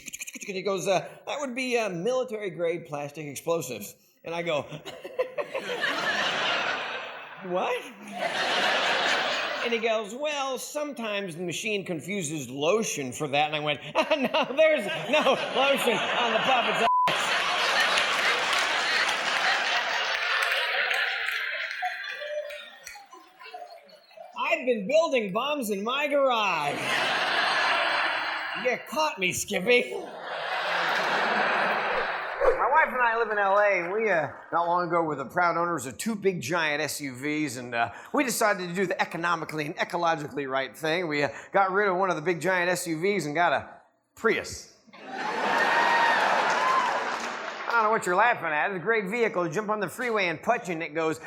And 0.47 0.57
he 0.57 0.63
goes, 0.63 0.87
uh, 0.87 1.07
That 1.27 1.41
would 1.41 1.55
be 1.55 1.79
uh, 1.79 1.89
military 1.89 2.51
grade 2.51 2.87
plastic 2.87 3.27
explosives. 3.27 3.95
And 4.25 4.35
I 4.35 4.43
go, 4.43 4.67
What? 7.49 7.83
And 9.65 9.73
he 9.73 9.79
goes, 9.79 10.15
Well, 10.15 10.59
sometimes 10.59 11.37
the 11.37 11.43
machine 11.43 11.85
confuses 11.85 12.49
lotion 12.49 13.13
for 13.13 13.29
that. 13.29 13.47
And 13.47 13.57
I 13.57 13.61
went, 13.61 13.81
No, 13.95 14.47
there's 14.57 14.87
no 15.11 15.39
lotion 15.57 15.95
on 15.95 16.33
the 16.33 16.39
puppet's 16.41 16.94
building 24.87 25.33
bombs 25.33 25.71
in 25.71 25.83
my 25.83 26.07
garage. 26.07 26.79
You 28.65 28.79
caught 28.89 29.19
me, 29.19 29.33
Skippy. 29.33 29.93
My 32.43 32.71
wife 32.71 32.89
and 32.89 33.01
I 33.03 33.19
live 33.19 33.31
in 33.31 33.37
LA, 33.37 33.93
we, 33.93 34.11
uh, 34.11 34.29
not 34.53 34.67
long 34.67 34.87
ago, 34.89 35.03
were 35.03 35.17
the 35.17 35.25
proud 35.25 35.57
owners 35.57 35.87
of 35.87 35.99
two 35.99 36.15
big 36.15 36.41
giant 36.41 36.83
SUVs, 36.83 37.59
and 37.59 37.75
uh, 37.75 37.91
we 38.13 38.25
decided 38.25 38.69
to 38.69 38.75
do 38.75 38.87
the 38.87 39.01
economically 39.01 39.67
and 39.67 39.77
ecologically 39.77 40.49
right 40.49 40.77
thing. 40.77 41.09
We 41.09 41.25
uh, 41.25 41.29
got 41.53 41.73
rid 41.73 41.89
of 41.89 41.97
one 41.97 42.11
of 42.11 42.17
the 42.17 42.23
big 42.23 42.41
giant 42.41 42.71
SUVs 42.71 43.27
and 43.27 43.35
got 43.35 43.53
a 43.53 43.69
Prius. 44.15 44.73
I 47.75 47.79
don't 47.79 47.83
know 47.85 47.91
what 47.91 48.07
you're 48.07 48.15
laughing 48.15 48.47
at. 48.47 48.71
It's 48.71 48.77
a 48.77 48.81
great 48.81 49.07
vehicle. 49.07 49.47
You 49.47 49.53
jump 49.53 49.69
on 49.69 49.81
the 49.81 49.89
freeway 49.89 50.29
and 50.29 50.41
punch, 50.41 50.69
and 50.69 50.81
it 50.83 50.95
goes. 50.95 51.19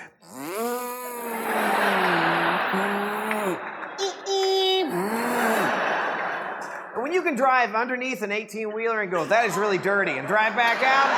Can 7.28 7.36
drive 7.36 7.76
underneath 7.76 8.22
an 8.22 8.32
18 8.32 8.74
wheeler 8.74 9.02
and 9.02 9.12
go, 9.12 9.26
that 9.26 9.46
is 9.46 9.58
really 9.58 9.78
dirty, 9.78 10.14
and 10.14 10.26
drive 10.26 10.56
back 10.56 10.82
out, 10.82 11.10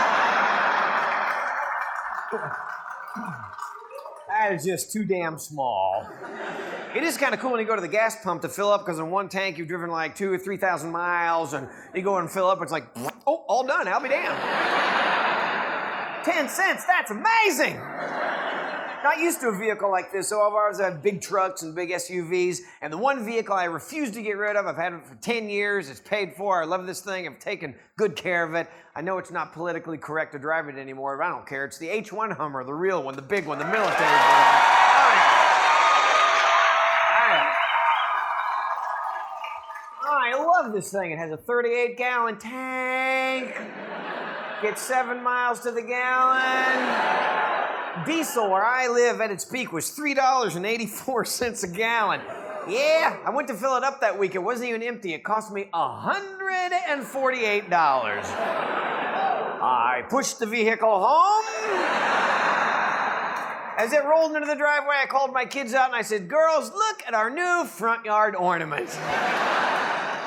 that 4.27 4.51
is 4.53 4.65
just 4.65 4.91
too 4.91 5.05
damn 5.05 5.37
small. 5.37 6.09
It 6.95 7.03
is 7.03 7.15
kind 7.15 7.35
of 7.35 7.39
cool 7.39 7.51
when 7.51 7.59
you 7.59 7.67
go 7.67 7.75
to 7.75 7.81
the 7.81 7.87
gas 7.87 8.23
pump 8.23 8.41
to 8.41 8.49
fill 8.49 8.71
up 8.71 8.81
because 8.83 8.97
in 8.97 9.11
one 9.11 9.29
tank 9.29 9.59
you've 9.59 9.67
driven 9.67 9.91
like 9.91 10.15
two 10.15 10.33
or 10.33 10.39
3,000 10.39 10.91
miles, 10.91 11.53
and 11.53 11.67
you 11.93 12.01
go 12.01 12.17
and 12.17 12.31
fill 12.31 12.47
up, 12.47 12.59
it's 12.63 12.71
like, 12.71 12.87
oh, 13.27 13.45
all 13.47 13.67
done, 13.67 13.87
I'll 13.87 14.01
be 14.01 14.09
damned. 14.09 14.35
10 16.25 16.49
cents, 16.49 16.85
that's 16.85 17.11
amazing! 17.11 17.79
Not 19.03 19.19
used 19.19 19.39
to 19.41 19.47
a 19.47 19.57
vehicle 19.57 19.89
like 19.89 20.11
this. 20.11 20.27
So 20.27 20.41
all 20.41 20.49
of 20.49 20.53
ours 20.53 20.79
have 20.81 21.01
big 21.01 21.21
trucks 21.21 21.61
and 21.61 21.73
big 21.73 21.89
SUVs. 21.89 22.59
And 22.81 22.91
the 22.91 22.97
one 22.97 23.23
vehicle 23.23 23.55
I 23.55 23.63
refuse 23.65 24.11
to 24.11 24.21
get 24.21 24.33
rid 24.33 24.57
of, 24.57 24.67
I've 24.67 24.75
had 24.75 24.93
it 24.93 25.05
for 25.07 25.15
10 25.15 25.49
years. 25.49 25.89
It's 25.89 26.01
paid 26.01 26.33
for. 26.33 26.61
I 26.61 26.65
love 26.65 26.85
this 26.85 26.99
thing. 26.99 27.25
I've 27.25 27.39
taken 27.39 27.75
good 27.97 28.17
care 28.17 28.43
of 28.43 28.55
it. 28.55 28.69
I 28.95 29.01
know 29.01 29.17
it's 29.17 29.31
not 29.31 29.53
politically 29.53 29.97
correct 29.97 30.33
to 30.33 30.39
drive 30.39 30.67
it 30.67 30.75
anymore, 30.75 31.17
but 31.17 31.23
I 31.23 31.29
don't 31.29 31.47
care. 31.47 31.63
It's 31.63 31.77
the 31.77 31.87
H1 31.87 32.35
Hummer, 32.35 32.65
the 32.65 32.73
real 32.73 33.01
one, 33.01 33.15
the 33.15 33.21
big 33.21 33.45
one, 33.45 33.57
the 33.57 33.65
military 33.65 33.87
one. 33.87 34.19
Right. 37.15 37.55
Oh, 40.03 40.17
I 40.19 40.61
love 40.61 40.73
this 40.73 40.91
thing. 40.91 41.11
It 41.11 41.17
has 41.17 41.31
a 41.31 41.37
38 41.37 41.97
gallon 41.97 42.37
tank. 42.37 43.55
Gets 44.61 44.81
seven 44.81 45.23
miles 45.23 45.61
to 45.61 45.71
the 45.71 45.81
gallon. 45.81 47.38
Diesel, 48.05 48.49
where 48.49 48.65
I 48.65 48.87
live 48.87 49.21
at 49.21 49.31
its 49.31 49.45
peak, 49.45 49.71
was 49.71 49.91
$3.84 49.91 51.63
a 51.63 51.67
gallon. 51.67 52.21
Yeah, 52.67 53.17
I 53.25 53.29
went 53.31 53.47
to 53.47 53.55
fill 53.55 53.77
it 53.77 53.83
up 53.83 54.01
that 54.01 54.19
week. 54.19 54.35
It 54.35 54.43
wasn't 54.43 54.69
even 54.69 54.83
empty. 54.83 55.13
It 55.13 55.23
cost 55.23 55.51
me 55.51 55.69
$148. 55.73 57.69
I 59.61 60.03
pushed 60.09 60.39
the 60.39 60.45
vehicle 60.45 61.03
home. 61.03 61.45
As 63.77 63.93
it 63.93 64.03
rolled 64.05 64.35
into 64.35 64.45
the 64.45 64.55
driveway, 64.55 64.95
I 65.01 65.05
called 65.05 65.33
my 65.33 65.45
kids 65.45 65.73
out 65.73 65.87
and 65.87 65.95
I 65.95 66.01
said, 66.01 66.27
Girls, 66.27 66.69
look 66.71 67.01
at 67.07 67.13
our 67.13 67.29
new 67.29 67.65
front 67.65 68.03
yard 68.05 68.35
ornament. 68.35 68.89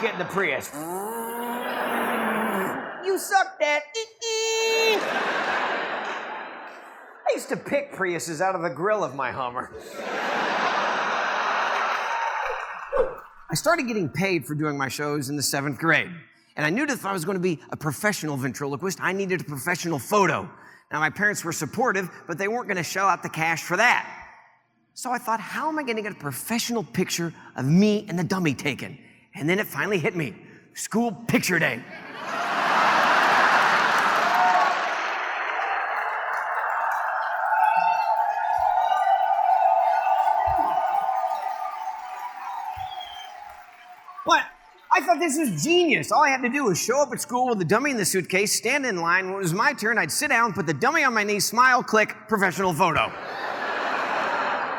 Get 0.00 0.14
in 0.14 0.18
the 0.18 0.24
Prius. 0.24 0.70
You 3.04 3.18
suck 3.18 3.58
that. 3.60 3.82
I 7.32 7.36
used 7.36 7.48
to 7.48 7.56
pick 7.56 7.94
Priuses 7.94 8.42
out 8.42 8.54
of 8.54 8.60
the 8.60 8.68
grill 8.68 9.02
of 9.02 9.14
my 9.14 9.30
Hummer. 9.30 9.70
I 13.50 13.54
started 13.54 13.86
getting 13.86 14.10
paid 14.10 14.44
for 14.44 14.54
doing 14.54 14.76
my 14.76 14.88
shows 14.88 15.30
in 15.30 15.36
the 15.36 15.42
seventh 15.42 15.78
grade. 15.78 16.10
And 16.56 16.66
I 16.66 16.68
knew 16.68 16.84
that 16.84 16.92
if 16.92 17.06
I 17.06 17.12
was 17.14 17.24
going 17.24 17.38
to 17.38 17.42
be 17.42 17.58
a 17.70 17.76
professional 17.76 18.36
ventriloquist, 18.36 18.98
I 19.00 19.14
needed 19.14 19.40
a 19.40 19.44
professional 19.44 19.98
photo. 19.98 20.42
Now, 20.92 21.00
my 21.00 21.08
parents 21.08 21.42
were 21.42 21.52
supportive, 21.52 22.10
but 22.26 22.36
they 22.36 22.48
weren't 22.48 22.66
going 22.66 22.76
to 22.76 22.82
shell 22.82 23.08
out 23.08 23.22
the 23.22 23.30
cash 23.30 23.62
for 23.62 23.78
that. 23.78 24.06
So 24.92 25.10
I 25.10 25.16
thought, 25.16 25.40
how 25.40 25.70
am 25.70 25.78
I 25.78 25.84
going 25.84 25.96
to 25.96 26.02
get 26.02 26.12
a 26.12 26.16
professional 26.16 26.84
picture 26.84 27.32
of 27.56 27.64
me 27.64 28.04
and 28.10 28.18
the 28.18 28.24
dummy 28.24 28.52
taken? 28.52 28.98
And 29.34 29.48
then 29.48 29.58
it 29.58 29.66
finally 29.66 29.98
hit 29.98 30.14
me 30.14 30.34
school 30.74 31.12
picture 31.12 31.58
day. 31.58 31.82
What? 44.24 44.44
I 44.92 45.00
thought 45.00 45.11
this 45.22 45.38
was 45.38 45.62
genius. 45.62 46.10
All 46.10 46.24
I 46.24 46.30
had 46.30 46.42
to 46.42 46.48
do 46.48 46.64
was 46.64 46.82
show 46.82 47.00
up 47.00 47.12
at 47.12 47.20
school 47.20 47.48
with 47.48 47.58
the 47.58 47.64
dummy 47.64 47.92
in 47.92 47.96
the 47.96 48.04
suitcase, 48.04 48.52
stand 48.52 48.84
in 48.84 48.96
line. 48.96 49.26
When 49.26 49.34
it 49.34 49.38
was 49.38 49.54
my 49.54 49.72
turn, 49.72 49.96
I'd 49.96 50.10
sit 50.10 50.30
down, 50.30 50.52
put 50.52 50.66
the 50.66 50.74
dummy 50.74 51.04
on 51.04 51.14
my 51.14 51.22
knee, 51.22 51.38
smile, 51.38 51.80
click, 51.82 52.16
professional 52.26 52.74
photo. 52.74 53.02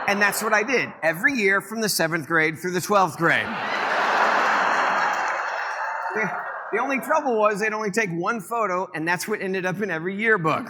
and 0.08 0.21
that's 0.21 0.43
what 0.43 0.53
I 0.53 0.62
did 0.63 0.91
every 1.01 1.34
year 1.34 1.62
from 1.62 1.79
the 1.79 1.88
seventh 1.88 2.27
grade 2.27 2.60
through 2.60 2.71
the 2.71 2.82
12th 2.82 3.15
grade. 3.15 3.47
the 6.73 6.79
only 6.79 6.99
trouble 6.99 7.38
was 7.38 7.62
they'd 7.62 7.71
only 7.71 7.91
take 7.91 8.10
one 8.10 8.41
photo, 8.41 8.89
and 8.93 9.08
that's 9.08 9.29
what 9.29 9.41
ended 9.41 9.65
up 9.65 9.82
in 9.82 9.89
every 9.89 10.15
yearbook. 10.15 10.69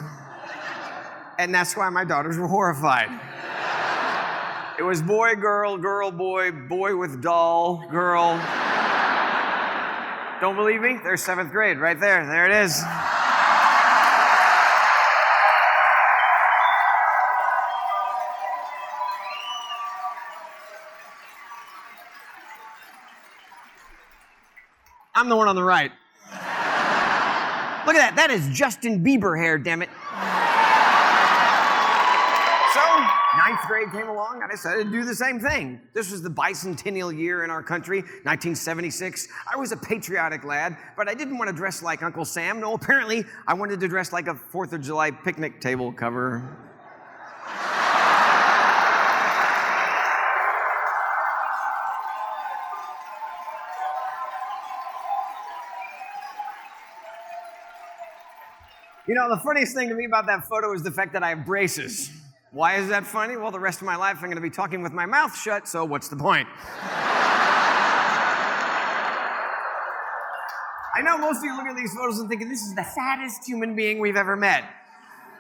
And 1.39 1.53
that's 1.53 1.75
why 1.75 1.89
my 1.89 2.05
daughters 2.05 2.37
were 2.37 2.47
horrified. 2.47 3.09
It 4.77 4.83
was 4.83 5.01
boy, 5.01 5.35
girl, 5.35 5.77
girl, 5.77 6.11
boy, 6.11 6.51
boy 6.51 6.95
with 6.95 7.23
doll, 7.23 7.83
girl. 7.89 8.39
Don't 10.41 10.55
believe 10.55 10.81
me? 10.81 10.99
There's 11.01 11.23
seventh 11.23 11.51
grade 11.51 11.77
right 11.77 11.99
there. 11.99 12.25
There 12.25 12.45
it 12.45 12.65
is. 12.65 12.83
I'm 25.15 25.29
the 25.29 25.35
one 25.35 25.47
on 25.47 25.55
the 25.55 25.63
right. 25.63 25.91
Look 27.85 27.95
at 27.95 27.99
that. 27.99 28.13
That 28.15 28.31
is 28.31 28.49
Justin 28.49 29.03
Bieber 29.03 29.37
hair, 29.37 29.57
damn 29.57 29.81
it. 29.81 29.89
Ninth 33.63 33.69
grade 33.69 33.91
came 33.91 34.09
along. 34.09 34.41
And 34.41 34.45
I 34.45 34.55
decided 34.55 34.85
to 34.85 34.91
do 34.91 35.03
the 35.03 35.15
same 35.15 35.39
thing. 35.39 35.81
This 35.93 36.11
was 36.11 36.21
the 36.21 36.29
bicentennial 36.29 37.15
year 37.15 37.43
in 37.43 37.49
our 37.49 37.63
country, 37.63 38.01
1976. 38.01 39.27
I 39.51 39.57
was 39.57 39.71
a 39.71 39.77
patriotic 39.77 40.43
lad, 40.43 40.77
but 40.95 41.07
I 41.07 41.13
didn't 41.13 41.37
want 41.37 41.49
to 41.49 41.55
dress 41.55 41.81
like 41.81 42.03
Uncle 42.03 42.25
Sam. 42.25 42.59
No, 42.59 42.73
apparently, 42.73 43.25
I 43.47 43.53
wanted 43.53 43.79
to 43.79 43.87
dress 43.87 44.11
like 44.11 44.27
a 44.27 44.35
Fourth 44.35 44.73
of 44.73 44.81
July 44.81 45.11
picnic 45.11 45.61
table 45.61 45.91
cover. 45.91 46.57
You 59.05 59.15
know, 59.15 59.27
the 59.27 59.41
funniest 59.43 59.75
thing 59.75 59.89
to 59.89 59.95
me 59.95 60.05
about 60.05 60.27
that 60.27 60.47
photo 60.47 60.73
is 60.73 60.81
the 60.81 60.89
fact 60.89 61.11
that 61.11 61.23
I 61.23 61.29
have 61.29 61.45
braces. 61.45 62.22
Why 62.53 62.75
is 62.75 62.87
that 62.89 63.03
funny? 63.03 63.35
Well, 63.35 63.49
the 63.49 63.59
rest 63.59 63.81
of 63.81 63.87
my 63.87 63.95
life 63.95 64.17
I'm 64.17 64.25
going 64.25 64.35
to 64.35 64.41
be 64.41 64.51
talking 64.51 64.83
with 64.83 64.93
my 64.93 65.07
mouth 65.07 65.35
shut, 65.35 65.67
so 65.67 65.83
what's 65.85 66.07
the 66.07 66.15
point? 66.15 66.47
I 70.95 71.01
know 71.03 71.17
most 71.17 71.39
of 71.39 71.45
you 71.45 71.57
look 71.57 71.65
at 71.65 71.75
these 71.75 71.95
photos 71.95 72.19
and 72.19 72.29
thinking 72.29 72.49
this 72.49 72.61
is 72.61 72.75
the 72.75 72.83
saddest 72.83 73.43
human 73.43 73.75
being 73.75 73.97
we've 73.97 74.15
ever 74.15 74.35
met. 74.35 74.65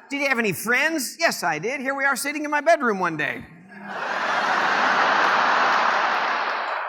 Did 0.09 0.21
you 0.21 0.27
have 0.27 0.39
any 0.39 0.53
friends? 0.53 1.15
Yes, 1.19 1.43
I 1.43 1.59
did. 1.59 1.81
Here 1.81 1.93
we 1.93 2.03
are 2.03 2.15
sitting 2.15 2.45
in 2.45 2.49
my 2.49 2.61
bedroom 2.61 2.97
one 2.97 3.15
day. 3.15 3.45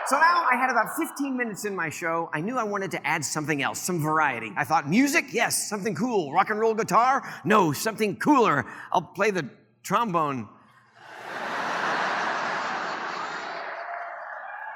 So 0.07 0.17
now 0.19 0.47
I 0.51 0.55
had 0.55 0.71
about 0.71 0.95
15 0.97 1.37
minutes 1.37 1.65
in 1.65 1.75
my 1.75 1.89
show. 1.89 2.31
I 2.33 2.41
knew 2.41 2.57
I 2.57 2.63
wanted 2.63 2.89
to 2.91 3.07
add 3.07 3.23
something 3.23 3.61
else, 3.61 3.79
some 3.79 4.01
variety. 4.01 4.51
I 4.57 4.63
thought 4.63 4.89
music, 4.89 5.25
yes, 5.33 5.69
something 5.69 5.93
cool. 5.93 6.33
Rock 6.33 6.49
and 6.49 6.59
roll 6.59 6.73
guitar, 6.73 7.31
no, 7.43 7.71
something 7.73 8.15
cooler. 8.15 8.65
I'll 8.91 9.03
play 9.03 9.29
the 9.29 9.47
trombone. 9.85 10.49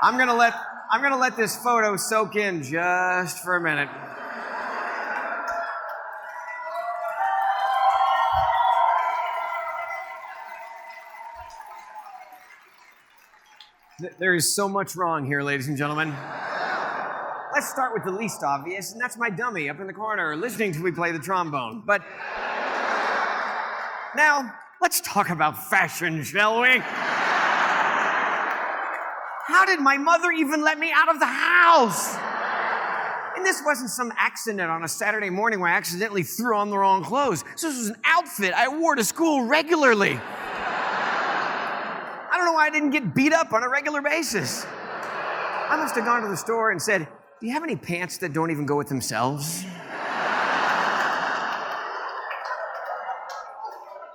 I'm 0.01 0.17
gonna 0.17 0.35
let 0.35 0.53
I'm 0.91 1.01
gonna 1.01 1.17
let 1.17 1.35
this 1.35 1.57
photo 1.57 1.97
soak 1.97 2.35
in 2.35 2.61
just 2.61 3.43
for 3.43 3.55
a 3.55 3.61
minute. 3.61 3.89
There 14.19 14.33
is 14.35 14.55
so 14.55 14.69
much 14.69 14.95
wrong 14.95 15.25
here, 15.25 15.41
ladies 15.41 15.67
and 15.67 15.75
gentlemen. 15.75 16.15
Let's 17.53 17.67
start 17.67 17.93
with 17.93 18.05
the 18.05 18.11
least 18.11 18.43
obvious, 18.43 18.93
and 18.93 19.01
that's 19.01 19.17
my 19.17 19.31
dummy 19.31 19.69
up 19.69 19.79
in 19.79 19.87
the 19.87 19.93
corner 19.93 20.35
listening 20.35 20.71
to 20.73 20.79
me 20.79 20.91
play 20.91 21.11
the 21.11 21.19
trombone. 21.19 21.83
But 21.85 22.03
now, 24.15 24.53
let's 24.81 25.01
talk 25.01 25.29
about 25.29 25.69
fashion, 25.69 26.23
shall 26.23 26.61
we? 26.61 26.79
How 29.47 29.65
did 29.65 29.79
my 29.79 29.97
mother 29.97 30.31
even 30.31 30.61
let 30.61 30.79
me 30.79 30.91
out 30.93 31.09
of 31.09 31.19
the 31.19 31.25
house? 31.25 32.15
And 33.35 33.45
this 33.45 33.61
wasn't 33.65 33.89
some 33.89 34.13
accident 34.17 34.69
on 34.69 34.83
a 34.83 34.87
Saturday 34.87 35.29
morning 35.29 35.59
where 35.59 35.71
I 35.71 35.75
accidentally 35.75 36.23
threw 36.23 36.55
on 36.55 36.69
the 36.69 36.77
wrong 36.77 37.03
clothes. 37.03 37.43
This 37.53 37.63
was 37.63 37.89
an 37.89 37.95
outfit 38.05 38.53
I 38.53 38.67
wore 38.67 38.95
to 38.95 39.03
school 39.03 39.45
regularly. 39.45 40.19
I 42.31 42.33
don't 42.35 42.45
know 42.45 42.53
why 42.53 42.67
I 42.67 42.69
didn't 42.69 42.91
get 42.91 43.13
beat 43.15 43.33
up 43.33 43.53
on 43.53 43.63
a 43.63 43.69
regular 43.69 44.01
basis. 44.01 44.65
I 44.65 45.77
must 45.77 45.95
have 45.95 46.05
gone 46.05 46.21
to 46.21 46.27
the 46.27 46.37
store 46.37 46.71
and 46.71 46.81
said, 46.81 47.07
Do 47.39 47.47
you 47.47 47.53
have 47.53 47.63
any 47.63 47.75
pants 47.75 48.17
that 48.19 48.33
don't 48.33 48.51
even 48.51 48.65
go 48.65 48.75
with 48.75 48.87
themselves? 48.89 49.63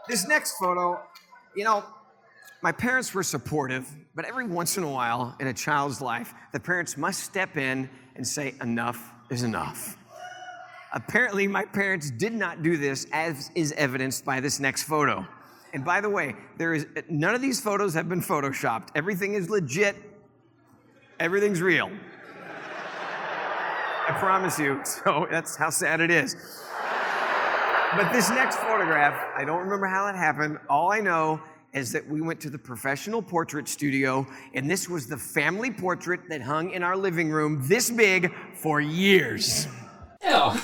This 0.08 0.26
next 0.26 0.56
photo, 0.58 1.00
you 1.54 1.64
know, 1.64 1.84
my 2.62 2.72
parents 2.72 3.12
were 3.12 3.22
supportive, 3.22 3.86
but 4.14 4.24
every 4.24 4.46
once 4.46 4.78
in 4.78 4.84
a 4.84 4.90
while 4.90 5.36
in 5.38 5.48
a 5.48 5.52
child's 5.52 6.00
life, 6.00 6.32
the 6.52 6.60
parents 6.60 6.96
must 6.96 7.22
step 7.22 7.56
in 7.56 7.90
and 8.16 8.26
say, 8.26 8.54
enough 8.62 9.12
is 9.30 9.42
enough. 9.42 9.98
Apparently, 10.92 11.48
my 11.48 11.64
parents 11.64 12.10
did 12.10 12.32
not 12.32 12.62
do 12.62 12.76
this, 12.76 13.06
as 13.12 13.50
is 13.54 13.72
evidenced 13.72 14.24
by 14.24 14.40
this 14.40 14.60
next 14.60 14.84
photo. 14.84 15.26
And 15.72 15.84
by 15.84 16.00
the 16.00 16.08
way, 16.08 16.36
there 16.56 16.72
is 16.72 16.86
none 17.08 17.34
of 17.34 17.42
these 17.42 17.60
photos 17.60 17.94
have 17.94 18.08
been 18.08 18.22
photoshopped. 18.22 18.90
Everything 18.94 19.34
is 19.34 19.50
legit. 19.50 19.96
Everything's 21.18 21.60
real. 21.60 21.90
I 24.08 24.12
promise 24.12 24.58
you. 24.58 24.80
So 24.84 25.26
that's 25.28 25.56
how 25.56 25.70
sad 25.70 26.00
it 26.00 26.12
is. 26.12 26.36
But 27.96 28.12
this 28.12 28.28
next 28.30 28.56
photograph, 28.56 29.14
I 29.36 29.44
don't 29.44 29.60
remember 29.60 29.86
how 29.86 30.08
it 30.08 30.16
happened. 30.16 30.58
All 30.68 30.90
I 30.90 30.98
know 30.98 31.40
is 31.72 31.92
that 31.92 32.04
we 32.08 32.20
went 32.20 32.40
to 32.40 32.50
the 32.50 32.58
professional 32.58 33.22
portrait 33.22 33.68
studio, 33.68 34.26
and 34.54 34.68
this 34.68 34.88
was 34.88 35.06
the 35.06 35.16
family 35.16 35.70
portrait 35.70 36.20
that 36.28 36.42
hung 36.42 36.72
in 36.72 36.82
our 36.82 36.96
living 36.96 37.30
room 37.30 37.62
this 37.68 37.90
big 37.90 38.32
for 38.54 38.80
years. 38.80 39.68
Ja. 40.22 40.56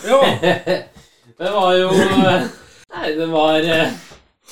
Det 1.39 1.51
var 1.53 1.73
jo 1.73 1.89
eh, 1.89 2.43
Nei, 2.95 3.13
det 3.17 3.27
var 3.27 3.55
eh, 3.55 3.93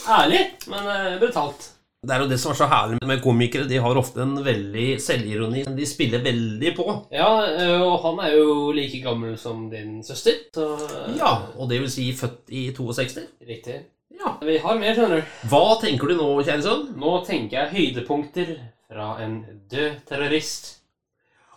ærlig, 0.08 0.56
men 0.66 0.86
eh, 0.86 1.18
brutalt. 1.18 1.72
Det 1.98 2.14
er 2.14 2.22
jo 2.22 2.28
det 2.30 2.36
som 2.38 2.52
er 2.52 2.58
så 2.60 2.66
herlig 2.70 2.98
med 3.10 3.22
komikere. 3.24 3.66
De 3.66 3.78
har 3.82 3.98
ofte 3.98 4.22
en 4.22 4.36
veldig 4.46 4.86
selvironi. 5.02 5.64
De 5.74 5.86
spiller 5.88 6.22
veldig 6.22 6.70
på. 6.76 6.84
Ja, 7.10 7.30
eh, 7.50 7.82
og 7.82 7.96
han 8.04 8.20
er 8.22 8.36
jo 8.36 8.70
like 8.76 9.00
gammel 9.02 9.34
som 9.40 9.64
din 9.72 9.98
søster, 10.06 10.38
så 10.54 10.68
eh, 10.78 11.16
Ja, 11.18 11.32
og 11.58 11.66
det 11.72 11.80
vil 11.82 11.90
si 11.90 12.06
født 12.14 12.54
i 12.54 12.68
62. 12.76 13.24
Riktig. 13.48 13.80
Ja. 14.14 14.36
Vi 14.46 14.60
har 14.62 14.78
mer, 14.78 14.94
skjønner 14.94 15.24
du. 15.24 15.34
Hva 15.50 15.64
tenker 15.82 16.10
du 16.12 16.14
nå, 16.20 16.28
kjære 16.46 16.62
sønn? 16.68 16.86
Nå 17.02 17.16
tenker 17.26 17.64
jeg 17.64 17.74
høydepunkter 17.74 18.54
fra 18.86 19.16
en 19.24 19.40
død 19.70 19.98
terrorist. 20.06 20.76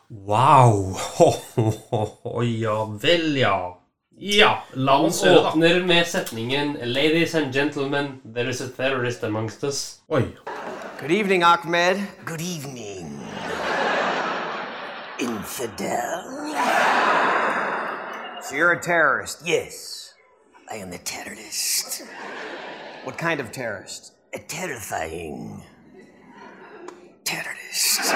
Wow! 0.10 0.97
Ja 2.65 2.82
vel, 2.99 3.36
ja. 3.38 3.58
Ja, 4.23 4.63
la 4.73 4.97
Han 4.97 5.05
oss 5.05 5.23
høre, 5.23 5.36
da. 5.36 5.49
åpner 5.49 5.79
med 5.84 6.07
setningen 6.07 6.73
'Ladies 6.73 7.36
and 7.36 7.53
gentlemen, 7.53 8.21
there 8.36 8.49
is 8.49 8.62
a 8.62 8.67
terrorist 8.67 9.23
amongst 9.23 9.63
us'. 9.63 10.01
Oi. 10.12 10.21
Good 10.99 11.12
evening, 11.12 11.43
Ahmed. 11.43 11.97
Good 12.25 12.41
evening. 12.41 13.19
Infidel. 15.19 16.53
So 18.43 18.55
you're 18.55 18.73
a 18.73 18.81
terrorist? 18.84 19.41
Yes, 19.45 20.13
I 20.71 20.75
am 20.75 20.93
a 20.93 20.99
terrorist. 20.99 22.03
What 23.03 23.17
kind 23.17 23.39
of 23.39 23.51
terrorist? 23.51 24.13
A 24.36 24.39
terrifying 24.39 25.63
terrorist. 27.23 28.13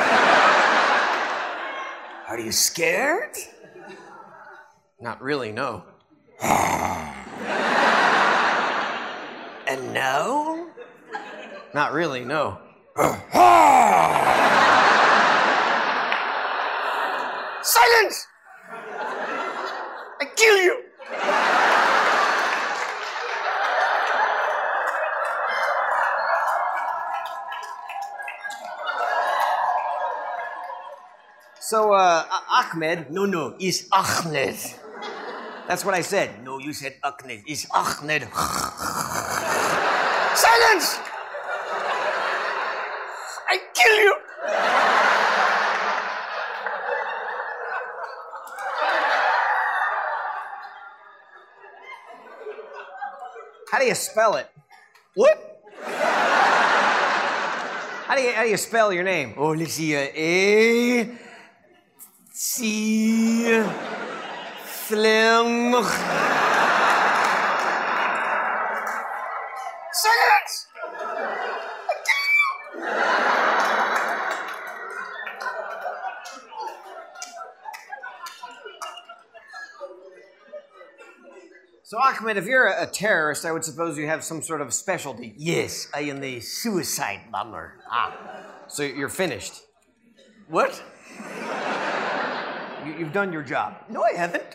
Are 2.28 2.39
you 2.39 2.52
scared? 2.52 3.36
Not 5.02 5.20
really, 5.20 5.52
no. 5.52 5.84
and 9.67 9.93
no? 9.93 10.69
Not 11.74 11.93
really, 11.93 12.24
no. 12.26 12.60
Silence! 17.62 18.28
I 20.21 20.26
kill 20.36 20.58
you! 20.58 20.82
So, 31.60 31.93
uh, 31.93 32.24
Ah- 32.30 32.69
Ahmed, 32.71 33.10
no, 33.10 33.26
no, 33.26 33.56
is 33.60 33.89
Ahmed. 33.91 34.56
That's 35.67 35.84
what 35.84 35.95
I 35.95 36.01
said. 36.01 36.43
No, 36.43 36.60
you 36.60 36.73
said 36.73 36.95
Ahmed. 37.04 37.43
It's 37.47 37.65
Ahmed. 37.73 38.28
Silence! 40.36 40.99
I 43.49 43.58
kill 43.73 43.95
you! 43.97 44.15
How 53.71 53.80
do 53.80 53.86
you 53.86 53.95
spell 53.95 54.36
it? 54.36 54.49
What? 55.15 55.38
How 58.06 58.15
do 58.15 58.21
you 58.21 58.32
how 58.34 58.43
do 58.43 58.49
you 58.49 58.58
spell 58.58 58.93
your 58.93 59.04
name? 59.04 59.34
Oh, 59.36 59.49
let's 59.49 59.73
see. 59.73 59.95
Uh, 59.95 60.08
A 60.15 61.10
C 62.32 63.63
Slim. 64.88 65.71
Silence! 69.91 70.67
So, 81.82 81.98
Ahmed, 81.98 82.38
if 82.38 82.45
you're 82.45 82.67
a, 82.67 82.86
terrorist, 82.86 83.43
I 83.43 83.52
would 83.52 83.65
suppose 83.65 83.98
you 83.98 84.06
have 84.06 84.24
some 84.24 84.43
sort 84.43 84.62
of 84.62 84.71
specialty. 84.71 85.34
Yes, 85.36 85.88
I 85.95 86.02
am 86.02 86.24
a 86.24 86.39
suicide 86.41 87.21
bomber. 87.32 87.80
Ah, 87.89 88.15
so 88.67 88.84
you're 88.84 89.10
finished. 89.10 89.63
What? 90.48 90.80
You, 92.86 92.93
you've 93.00 93.13
done 93.13 93.34
your 93.34 93.41
job. 93.41 93.78
No, 93.89 94.04
I 94.04 94.12
haven't. 94.13 94.55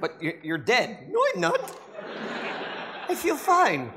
But 0.00 0.22
you're, 0.22 0.34
you're 0.42 0.58
dead. 0.58 1.08
No, 1.10 1.20
I'm 1.34 1.40
not. 1.40 1.78
I 3.08 3.14
feel 3.14 3.36
fine. 3.36 3.90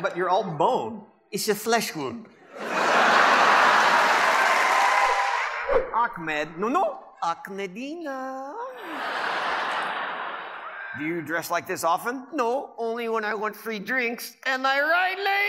But 0.00 0.16
you're 0.16 0.28
all 0.28 0.44
bone. 0.44 1.02
It's 1.30 1.48
a 1.48 1.54
flesh 1.54 1.94
wound. 1.94 2.26
Achmed, 5.94 6.58
no, 6.58 6.68
no, 6.68 6.98
Achmedina. 7.22 8.52
Do 10.98 11.04
you 11.04 11.20
dress 11.20 11.50
like 11.50 11.66
this 11.66 11.84
often? 11.84 12.26
No, 12.32 12.70
only 12.78 13.08
when 13.08 13.24
I 13.24 13.34
want 13.34 13.54
free 13.54 13.78
drinks. 13.78 14.34
and 14.46 14.66
I 14.66 14.80
right, 14.80 15.18
lady? 15.18 15.45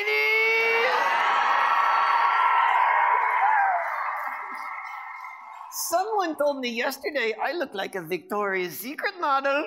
Someone 6.28 6.46
told 6.46 6.60
me 6.60 6.68
yesterday 6.68 7.34
I 7.42 7.54
look 7.54 7.74
like 7.74 7.96
a 7.96 8.02
Victoria's 8.02 8.78
Secret 8.78 9.14
model. 9.22 9.64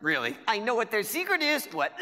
Really? 0.00 0.34
I 0.48 0.58
know 0.58 0.74
what 0.74 0.90
their 0.90 1.02
secret 1.02 1.42
is. 1.42 1.66
What? 1.72 1.92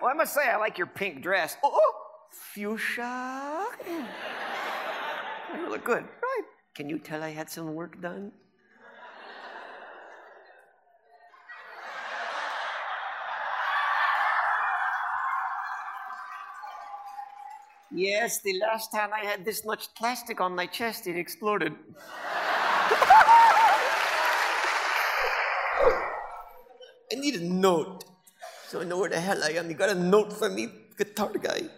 well, 0.00 0.10
I 0.10 0.14
must 0.16 0.32
say, 0.32 0.48
I 0.48 0.56
like 0.56 0.78
your 0.78 0.86
pink 0.86 1.22
dress. 1.22 1.58
Oh, 1.62 1.70
oh, 1.74 1.92
fuchsia. 2.30 3.66
You 5.54 5.68
look 5.68 5.84
good. 5.84 6.04
Right. 6.04 6.44
Can 6.74 6.88
you 6.88 6.98
tell 6.98 7.22
I 7.22 7.32
had 7.32 7.50
some 7.50 7.74
work 7.74 8.00
done? 8.00 8.32
Yes, 18.00 18.40
the 18.40 18.58
last 18.60 18.90
time 18.92 19.10
I 19.12 19.26
had 19.26 19.44
this 19.44 19.62
much 19.62 19.94
plastic 19.94 20.40
on 20.40 20.54
my 20.54 20.64
chest, 20.64 21.06
it 21.06 21.18
exploded. 21.18 21.74
I 27.12 27.16
need 27.16 27.34
a 27.34 27.44
note. 27.44 28.06
So 28.68 28.80
I 28.80 28.84
know 28.84 28.96
where 28.96 29.10
the 29.10 29.20
hell 29.20 29.44
I 29.44 29.50
am. 29.50 29.68
You 29.68 29.76
got 29.76 29.90
a 29.90 29.94
note 29.94 30.32
for 30.32 30.48
me, 30.48 30.68
guitar 30.96 31.30
guy? 31.34 31.68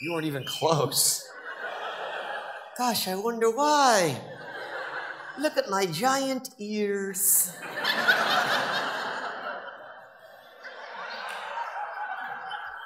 You 0.00 0.12
weren't 0.12 0.26
even 0.26 0.44
close. 0.44 1.25
Gosh, 2.76 3.08
I 3.08 3.14
wonder 3.14 3.50
why. 3.50 4.20
Look 5.38 5.56
at 5.56 5.70
my 5.70 5.86
giant 5.86 6.50
ears. 6.58 7.56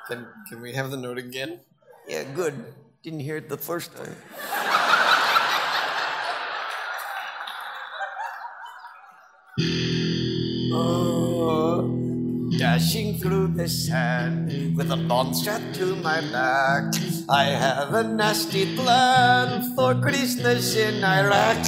Can, 0.07 0.26
can 0.48 0.61
we 0.61 0.72
have 0.74 0.92
the 0.92 0.96
note 0.96 1.18
again? 1.18 1.59
Yeah, 2.07 2.22
good. 2.22 2.55
Didn't 3.03 3.20
hear 3.20 3.37
it 3.37 3.48
the 3.48 3.57
first 3.57 3.96
time. 3.96 4.14
Oh, 10.72 11.07
dashing 12.81 13.19
through 13.19 13.47
the 13.49 13.69
sand 13.69 14.75
with 14.75 14.90
a 14.90 14.97
lawn 14.97 15.35
strap 15.35 15.61
to 15.75 15.95
my 15.97 16.19
back. 16.33 16.95
I 17.29 17.45
have 17.45 17.93
a 17.93 18.03
nasty 18.03 18.75
plan 18.75 19.77
for 19.77 19.95
Christmas 20.01 20.77
in 20.77 21.05
Iraq. 21.05 21.61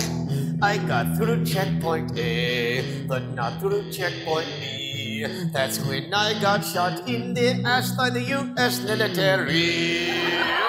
I 0.62 0.78
got 0.78 1.14
through 1.18 1.44
checkpoint 1.44 2.16
A, 2.16 3.04
but 3.06 3.28
not 3.34 3.60
through 3.60 3.92
checkpoint 3.92 4.48
B. 4.56 5.26
That's 5.52 5.84
when 5.84 6.14
I 6.14 6.40
got 6.40 6.64
shot 6.64 7.06
in 7.06 7.34
the 7.34 7.60
ass 7.60 7.92
by 7.92 8.08
the 8.08 8.22
U.S. 8.40 8.80
military. 8.80 10.61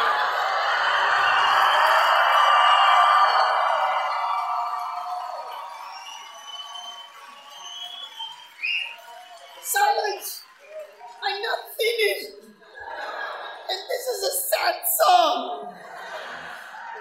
Silence! 9.65 10.41
I'm 11.23 11.41
not 11.41 11.59
finished! 11.79 12.35
And 13.69 13.79
this 13.87 14.03
is 14.11 14.23
a 14.27 14.33
sad 14.51 14.75
song! 14.99 15.73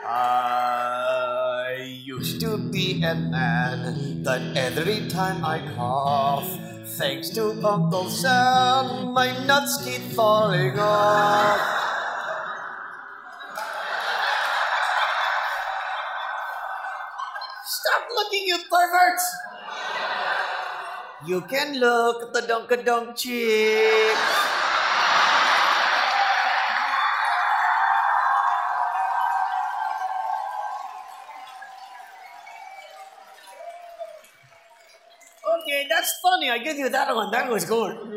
I 0.07 1.75
used 2.05 2.41
to 2.43 2.59
be 2.59 3.03
a 3.03 3.17
man 3.17 4.23
that 4.23 4.57
every 4.57 5.09
time 5.09 5.45
I 5.45 5.59
cough, 5.75 6.47
thanks 6.99 7.31
to 7.31 7.51
Uncle 7.67 8.09
Sam, 8.09 9.13
my 9.13 9.45
nuts 9.45 9.85
keep 9.85 10.03
falling 10.13 10.79
off. 10.79 11.59
Stop 17.67 18.07
looking, 18.15 18.47
you 18.47 18.59
perverts! 18.71 19.35
You 21.25 21.41
can 21.43 21.79
look 21.79 22.23
at 22.23 22.33
the 22.33 22.41
dunk-a-dunk 22.49 23.17
chick. 23.17 24.17
Okay, 35.63 35.87
that's 35.89 36.19
funny. 36.21 36.51
I 36.51 36.59
give 36.59 36.77
you 36.77 36.89
that 36.89 37.15
one. 37.15 37.31
That 37.31 37.49
was 37.51 37.65
good. 37.65 38.12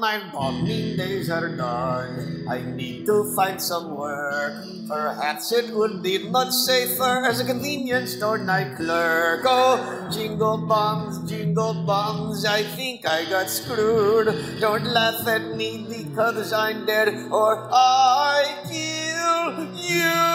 My 0.00 0.18
bombing 0.32 0.96
days 0.96 1.28
are 1.28 1.54
done. 1.54 2.46
I 2.48 2.62
need 2.62 3.04
to 3.04 3.34
find 3.36 3.60
some 3.60 3.94
work. 3.94 4.64
Perhaps 4.88 5.52
it 5.52 5.74
would 5.76 6.02
be 6.02 6.16
much 6.24 6.52
safer 6.52 7.26
as 7.28 7.38
a 7.38 7.44
convenience 7.44 8.16
store 8.16 8.38
night 8.38 8.76
clerk. 8.76 9.44
Oh, 9.44 10.08
jingle 10.10 10.56
bombs, 10.56 11.20
jingle 11.28 11.74
bombs. 11.84 12.46
I 12.46 12.62
think 12.62 13.06
I 13.06 13.28
got 13.28 13.50
screwed. 13.50 14.32
Don't 14.58 14.84
laugh 14.84 15.28
at 15.28 15.54
me 15.54 15.84
because 15.86 16.50
I'm 16.50 16.86
dead 16.86 17.28
or 17.30 17.68
I 17.70 18.56
kill 18.72 19.68
you. 19.76 20.29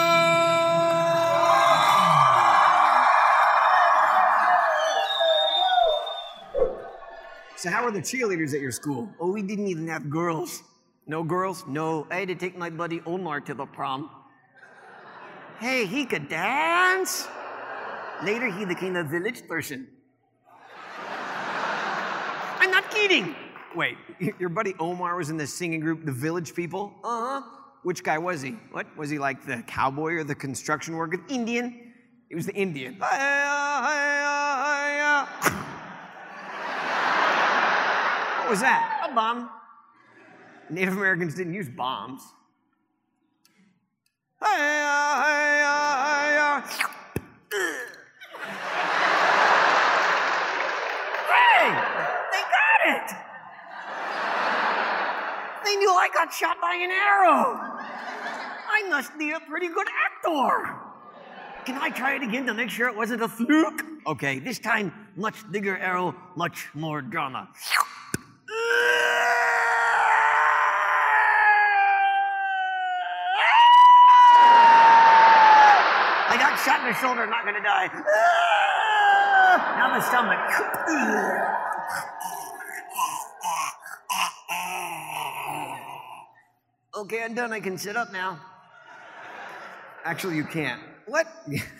So, 7.66 7.72
how 7.72 7.84
are 7.84 7.90
the 7.90 7.98
cheerleaders 7.98 8.54
at 8.54 8.60
your 8.60 8.70
school? 8.70 9.12
Oh, 9.18 9.32
we 9.32 9.42
didn't 9.42 9.66
even 9.66 9.88
have 9.88 10.08
girls. 10.08 10.62
No 11.08 11.24
girls? 11.24 11.64
No, 11.66 12.06
I 12.12 12.20
had 12.20 12.28
to 12.28 12.36
take 12.36 12.56
my 12.56 12.70
buddy 12.70 13.00
Omar 13.04 13.40
to 13.40 13.54
the 13.54 13.66
prom. 13.66 14.08
Hey, 15.58 15.84
he 15.84 16.06
could 16.06 16.28
dance. 16.28 17.26
Later, 18.22 18.52
he 18.52 18.64
became 18.64 18.94
a 18.94 19.02
village 19.02 19.48
person. 19.48 19.88
I'm 22.60 22.70
not 22.70 22.88
kidding. 22.92 23.34
Wait, 23.74 23.98
your 24.38 24.48
buddy 24.48 24.74
Omar 24.78 25.16
was 25.16 25.30
in 25.30 25.36
the 25.36 25.46
singing 25.48 25.80
group, 25.80 26.04
The 26.04 26.12
Village 26.12 26.54
People? 26.54 26.94
Uh 27.02 27.40
huh. 27.40 27.42
Which 27.82 28.04
guy 28.04 28.18
was 28.18 28.42
he? 28.42 28.52
What? 28.70 28.86
Was 28.96 29.10
he 29.10 29.18
like 29.18 29.44
the 29.44 29.64
cowboy 29.66 30.12
or 30.12 30.22
the 30.22 30.36
construction 30.36 30.94
worker? 30.94 31.18
Indian. 31.28 31.94
He 32.28 32.36
was 32.36 32.46
the 32.46 32.54
Indian. 32.54 32.96
What 38.46 38.52
was 38.52 38.60
that? 38.60 39.08
A 39.10 39.12
bomb. 39.12 39.50
Native 40.70 40.96
Americans 40.96 41.34
didn't 41.34 41.52
use 41.52 41.68
bombs. 41.68 42.22
Uh, 44.40 44.46
uh, 44.46 44.52
uh. 46.46 46.60
Hey, 51.26 51.74
they 52.30 52.42
got 52.54 52.80
it. 52.86 53.16
They 55.64 55.74
knew 55.74 55.90
I 55.90 56.08
got 56.14 56.32
shot 56.32 56.60
by 56.62 56.76
an 56.76 56.92
arrow. 56.92 57.58
I 58.70 58.86
must 58.88 59.18
be 59.18 59.32
a 59.32 59.40
pretty 59.40 59.66
good 59.66 59.88
actor. 60.06 60.76
Can 61.64 61.78
I 61.82 61.90
try 61.90 62.14
it 62.14 62.22
again 62.22 62.46
to 62.46 62.54
make 62.54 62.70
sure 62.70 62.86
it 62.86 62.94
wasn't 62.94 63.22
a 63.22 63.28
fluke? 63.28 63.82
Okay, 64.06 64.38
this 64.38 64.60
time, 64.60 64.92
much 65.16 65.34
bigger 65.50 65.76
arrow, 65.78 66.14
much 66.36 66.68
more 66.74 67.02
drama. 67.02 67.48
I 76.28 76.36
got 76.38 76.58
shot 76.58 76.75
in 76.75 76.75
the 76.86 76.94
shoulder, 76.94 77.26
not 77.26 77.44
gonna 77.44 77.62
die. 77.62 77.90
Ah! 77.92 79.74
Now 79.76 79.98
the 79.98 80.02
stomach. 80.02 80.38
Okay, 86.96 87.22
I'm 87.22 87.34
done. 87.34 87.52
I 87.52 87.60
can 87.60 87.76
sit 87.76 87.96
up 87.96 88.12
now. 88.12 88.40
Actually, 90.04 90.36
you 90.36 90.44
can't. 90.44 90.80
What? 91.06 91.26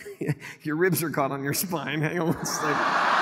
your 0.63 0.77
ribs 0.77 1.03
are 1.03 1.11
caught 1.11 1.31
on 1.31 1.43
your 1.43 1.55
spine. 1.55 2.01
Hang 2.01 2.21
on 2.21 2.35
one 2.35 2.45
second. 2.45 3.17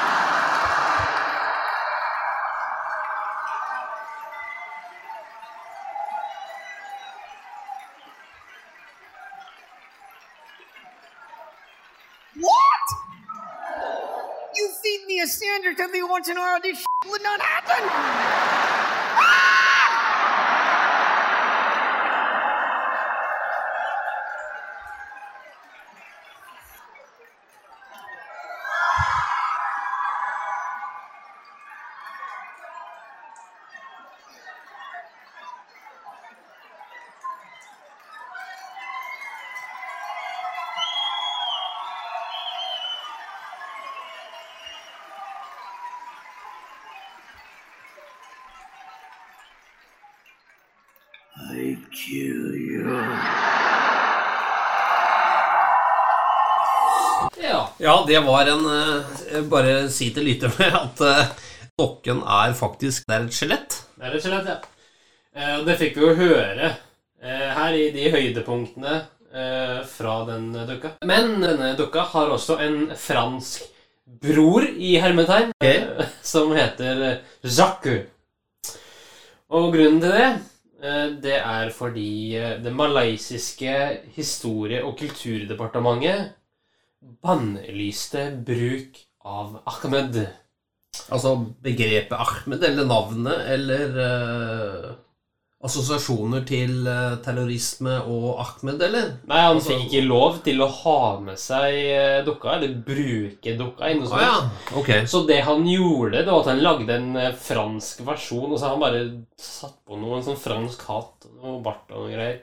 What? 12.40 12.86
You 14.54 14.70
feed 14.82 15.06
me 15.06 15.20
a 15.20 15.26
sandwich 15.26 15.78
every 15.80 16.02
once 16.14 16.28
in 16.28 16.36
a 16.36 16.40
while, 16.40 16.60
this 16.60 16.86
would 17.10 17.22
not 17.24 17.40
happen. 17.40 18.73
Kill 52.14 52.54
you. 52.54 53.00
Ja. 57.42 57.68
ja, 57.78 58.04
det 58.06 58.18
var 58.18 58.46
en 58.46 58.66
uh, 58.66 59.42
Bare 59.50 59.88
si 59.90 60.10
til 60.14 60.28
lytterne 60.28 60.68
at 60.82 61.02
uh, 61.02 61.32
dokken 61.78 62.22
er 62.22 62.54
faktisk 62.56 63.08
Det 63.08 63.16
er 63.16 63.26
et 63.26 63.36
skjelett. 63.36 63.78
Det 63.98 64.06
er 64.06 64.16
et 64.16 64.24
skjelett, 64.24 64.52
ja. 64.52 64.58
Uh, 65.34 65.58
det 65.66 65.78
fikk 65.80 65.98
vi 65.98 66.06
jo 66.06 66.14
høre 66.22 66.74
her 67.24 67.72
i 67.72 67.86
de 67.88 68.10
høydepunktene 68.12 68.98
fra 69.88 70.16
den 70.28 70.50
dukka. 70.68 70.90
Men 71.08 71.38
denne 71.40 71.70
dukka 71.78 72.02
har 72.10 72.34
også 72.34 72.58
en 72.60 72.90
fransk 73.00 73.62
bror 74.20 74.66
i 74.68 74.90
hermetegn 75.00 75.54
eh, 75.64 76.04
som 76.34 76.52
heter 76.52 77.00
Jacques. 77.40 78.04
Og 79.48 79.72
grunnen 79.72 80.02
til 80.04 80.12
det 80.12 80.28
Det 80.84 81.36
er 81.38 81.70
fordi 81.72 82.36
eh, 82.36 82.58
det 82.64 82.72
malaysiske 82.76 83.74
historie- 84.16 84.84
og 84.84 84.98
kulturdepartementet 84.98 86.34
bannlyste 87.24 88.26
bruk 88.44 88.98
av 89.24 89.62
Ahmed. 89.66 90.18
Altså 91.10 91.34
begrepet 91.64 92.12
Ahmed, 92.12 92.64
eller 92.68 92.86
navnet, 92.88 93.46
eller 93.54 93.98
eh, 94.04 94.90
assosiasjoner 95.64 96.42
til 96.48 96.86
eh, 96.90 97.14
terrorisme 97.24 97.94
og 98.10 98.38
Ahmed, 98.42 98.82
eller? 98.84 99.06
Nei, 99.30 99.38
han 99.40 99.56
Altså- 99.56 99.72
fikk 99.72 99.86
ikke 99.88 100.02
lov 100.06 100.38
til 100.44 100.60
å 100.60 100.68
ha 100.68 100.96
med 101.24 101.38
seg 101.40 101.78
eh, 101.80 102.18
dukka, 102.26 102.56
eller 102.58 102.74
bruke 102.86 103.54
dukka. 103.58 103.86
Eller 103.88 104.00
noe 104.02 104.10
sånt. 104.10 104.22
ja. 104.22 104.76
okay. 104.80 105.06
Så 105.08 105.22
det 105.28 105.40
han 105.46 105.64
gjorde, 105.68 106.20
det 106.20 106.26
var 106.28 106.42
at 106.44 106.50
han 106.52 106.62
lagde 106.64 106.98
en 106.98 107.16
eh, 107.16 107.30
fransk 107.48 108.04
versjon, 108.06 108.50
og 108.52 108.58
så 108.60 108.66
har 108.68 108.74
han 108.76 108.84
bare 108.84 109.02
satt 109.40 109.78
på 109.88 109.96
noe, 110.00 110.18
en 110.20 110.26
sånn 110.28 110.40
fransk 110.40 110.84
hatt 110.90 111.28
og 111.44 111.62
bart 111.64 111.88
og 111.92 112.04
noe 112.04 112.12
greier. 112.12 112.38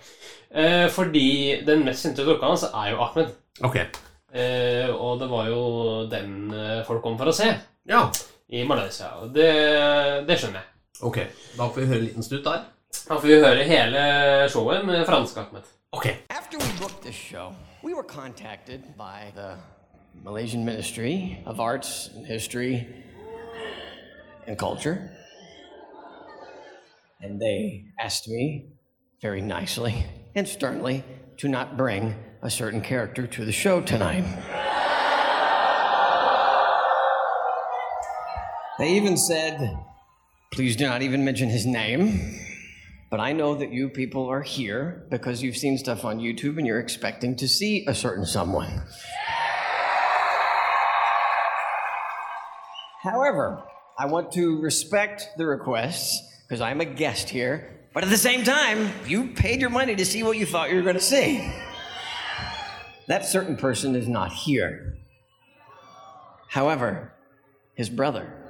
Eh, 0.52 0.88
fordi 0.92 1.28
den 1.68 1.86
mest 1.86 2.06
kjente 2.08 2.26
dukka 2.28 2.50
hans 2.50 2.66
er 2.72 2.92
jo 2.96 3.02
Ahmed. 3.06 3.32
Okay. 3.62 3.86
Eh, 4.34 4.90
og 4.96 5.20
det 5.22 5.28
var 5.30 5.48
jo 5.52 5.62
den 6.10 6.54
folk 6.88 7.02
kom 7.04 7.18
for 7.20 7.30
å 7.30 7.34
se 7.36 7.50
Ja. 7.90 8.06
i 8.50 8.66
Malaysia. 8.68 9.14
Og 9.22 9.34
det, 9.36 9.50
det 10.28 10.38
skjønner 10.42 10.62
jeg. 10.62 10.68
Ok. 11.02 11.18
Da 11.58 11.66
får 11.70 11.82
vi 11.82 11.88
høre 11.90 12.00
en 12.02 12.06
liten 12.10 12.26
snutt 12.26 12.46
der. 12.46 12.62
Da 13.12 13.16
får 13.16 13.28
vi 13.28 13.34
høre 13.34 13.64
hele 13.64 14.50
showet 14.50 14.86
med 14.86 15.06
fransk 15.06 15.38
Achmed. 15.38 15.62
Ok. 15.92 16.06
After 16.30 16.58
we 16.58 16.66
booked 16.80 17.02
this 17.02 17.16
show, 17.16 17.54
we 17.84 17.94
were 17.94 18.04
contacted 18.04 18.82
by 18.98 19.32
the 19.36 19.58
Malaysian 20.24 20.66
Ministry 20.66 21.38
of 21.46 21.60
Arts 21.60 22.10
and 22.16 22.26
History 22.26 22.88
and 24.48 24.58
Culture. 24.58 24.98
And 27.24 27.40
they 27.40 27.84
asked 28.00 28.28
me 28.28 28.66
very 29.22 29.42
nicely 29.42 29.94
and 30.36 30.48
sternly 30.48 31.04
to 31.38 31.48
not 31.48 31.78
bring 31.78 32.16
a 32.42 32.50
certain 32.50 32.82
character 32.82 33.28
to 33.28 33.46
the 33.46 33.52
show 33.52 33.82
tonight. 33.82 34.26
They 38.80 38.90
even 38.90 39.18
said, 39.18 39.78
please 40.54 40.76
do 40.76 40.88
not 40.88 41.02
even 41.02 41.24
mention 41.26 41.50
his 41.50 41.66
name. 41.66 42.38
But 43.12 43.20
I 43.20 43.34
know 43.34 43.56
that 43.56 43.74
you 43.74 43.90
people 43.90 44.28
are 44.30 44.42
here 44.42 45.06
because 45.10 45.44
you've 45.44 45.58
seen 45.58 45.78
stuff 45.78 46.06
on 46.06 46.20
YouTube 46.20 46.58
and 46.58 46.66
you're 46.66 46.80
expecting 46.80 47.36
to 47.36 47.48
see 47.48 47.86
a 47.86 47.94
certain 47.94 48.26
someone. 48.26 48.84
However, 53.04 53.64
I 54.00 54.06
want 54.06 54.32
to 54.34 54.62
respect 54.62 55.28
the 55.38 55.46
requests 55.46 56.22
because 56.48 56.62
I'm 56.62 56.80
a 56.80 56.86
guest 56.86 57.30
here. 57.30 57.82
But 57.94 58.06
at 58.06 58.10
the 58.10 58.18
same 58.18 58.46
time, 58.46 58.90
you 59.06 59.28
paid 59.28 59.60
your 59.60 59.70
money 59.70 59.98
to 59.98 60.06
see 60.06 60.24
what 60.24 60.38
you 60.38 60.46
thought 60.46 60.70
you 60.70 60.78
were 60.78 60.82
going 60.82 60.96
to 60.96 61.02
see. 61.02 61.52
That 63.08 63.26
certain 63.26 63.58
person 63.58 63.94
is 63.94 64.08
not 64.08 64.32
here. 64.32 64.96
However, 66.48 67.12
his 67.76 67.90
brother. 67.90 68.41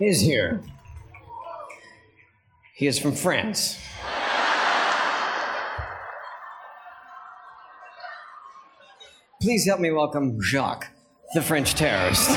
Is 0.00 0.20
here. 0.20 0.60
He 2.74 2.86
is 2.86 2.98
from 2.98 3.12
France. 3.12 3.78
Please 9.42 9.66
help 9.66 9.80
me 9.80 9.90
welcome 9.90 10.40
Jacques, 10.40 10.88
the 11.34 11.42
French 11.42 11.74
terrorist. 11.74 12.30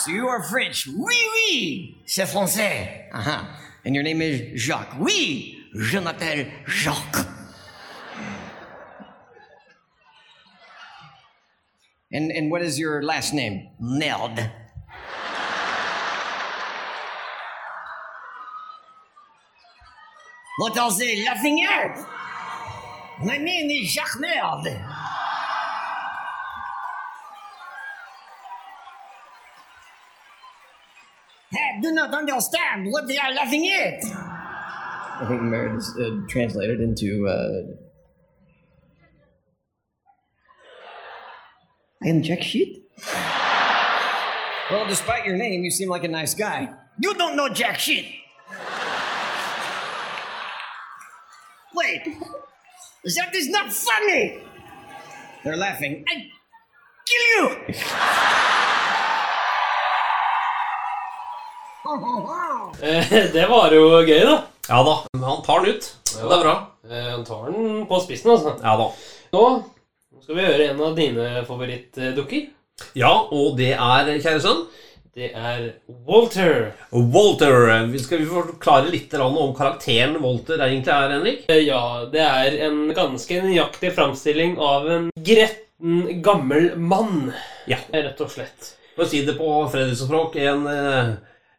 So 0.00 0.12
you 0.12 0.28
are 0.28 0.42
French. 0.42 0.86
Oui, 0.86 1.14
oui. 1.34 1.94
C'est 2.06 2.24
français. 2.24 3.10
Uh-huh. 3.12 3.44
And 3.84 3.94
your 3.94 4.02
name 4.02 4.22
is 4.22 4.58
Jacques. 4.58 4.96
Oui, 4.98 5.58
je 5.74 5.98
m'appelle 5.98 6.50
Jacques. 6.66 7.26
And, 12.10 12.30
and 12.32 12.50
what 12.50 12.62
is 12.62 12.78
your 12.78 13.02
last 13.02 13.34
name? 13.34 13.68
Merde. 13.78 14.50
What 20.56 20.78
are 20.78 20.98
they 20.98 21.24
laughing 21.26 21.62
at? 21.70 21.98
My 23.22 23.36
name 23.36 23.70
is 23.70 23.92
Jacques 23.92 24.18
Merde. 24.18 24.80
I 31.70 31.80
do 31.80 31.92
not 31.92 32.12
understand 32.12 32.90
what 32.90 33.06
they 33.06 33.18
are 33.18 33.32
laughing 33.32 33.68
at. 33.68 34.04
I 34.04 35.26
think 35.28 35.42
Merde 35.42 35.76
is 35.76 35.96
uh, 36.00 36.26
translated 36.28 36.80
into. 36.80 37.28
Uh, 37.28 37.76
I 42.02 42.08
am 42.08 42.22
Jack 42.22 42.42
shit. 42.42 42.68
Well, 44.70 44.86
despite 44.88 45.26
your 45.26 45.36
name, 45.36 45.62
you 45.62 45.70
seem 45.70 45.88
like 45.88 46.04
a 46.04 46.08
nice 46.08 46.34
guy. 46.34 46.72
You 46.98 47.14
don't 47.14 47.36
know 47.36 47.48
Jack 47.48 47.78
shit. 47.78 48.06
Wait, 51.74 52.02
that 53.16 53.34
is 53.34 53.48
not 53.48 53.72
funny. 53.72 54.38
They're 55.44 55.56
laughing. 55.56 56.04
I 56.08 56.30
kill 57.06 57.50
you. 57.68 58.49
Det 63.34 63.46
var 63.50 63.74
jo 63.74 63.88
gøy, 64.06 64.22
da. 64.26 64.36
Ja 64.70 64.82
da. 64.86 64.94
Han 65.24 65.42
tar 65.46 65.64
den 65.64 65.74
ut. 65.76 65.88
Ja. 66.14 66.26
det 66.28 66.36
er 66.36 66.44
bra. 66.44 66.54
Eh, 66.90 67.08
han 67.10 67.24
tar 67.26 67.50
den 67.50 67.86
på 67.90 68.00
spissen, 68.04 68.30
altså. 68.34 68.54
Ja 68.62 68.76
da. 68.78 68.86
Nå 69.34 69.44
skal 70.22 70.36
vi 70.38 70.46
høre 70.46 70.68
en 70.70 70.82
av 70.84 70.94
dine 70.98 71.26
favorittdukker. 71.48 72.48
Ja, 72.96 73.10
og 73.34 73.58
det 73.58 73.72
er, 73.74 74.08
kjære 74.22 74.40
sønn 74.40 74.62
Det 75.12 75.28
er 75.36 75.66
Walter. 76.08 76.70
Walter. 76.94 77.66
Vi 77.90 78.00
Skal 78.00 78.22
vi 78.22 78.28
forklare 78.30 78.88
litt 78.92 79.12
om 79.20 79.36
karakteren 79.58 80.16
Walter 80.22 80.62
egentlig 80.64 80.94
er, 80.94 81.14
Henrik? 81.16 81.42
Eh, 81.50 81.64
Ja, 81.66 81.82
det 82.12 82.22
er 82.24 82.60
en 82.68 82.84
ganske 82.96 83.42
nøyaktig 83.44 83.92
framstilling 83.98 84.56
av 84.62 84.86
en 84.90 85.10
gretten, 85.18 86.22
gammel 86.24 86.72
mann. 86.78 87.32
Ja. 87.68 87.82
Rett 87.92 88.20
og 88.22 88.30
slett. 88.32 88.76
For 88.94 89.04
å 89.06 89.10
si 89.10 89.24
det 89.26 89.36
på 89.38 89.50
Fredriksen-språk, 89.72 90.36
en, 90.46 90.66
eh, 90.70 91.12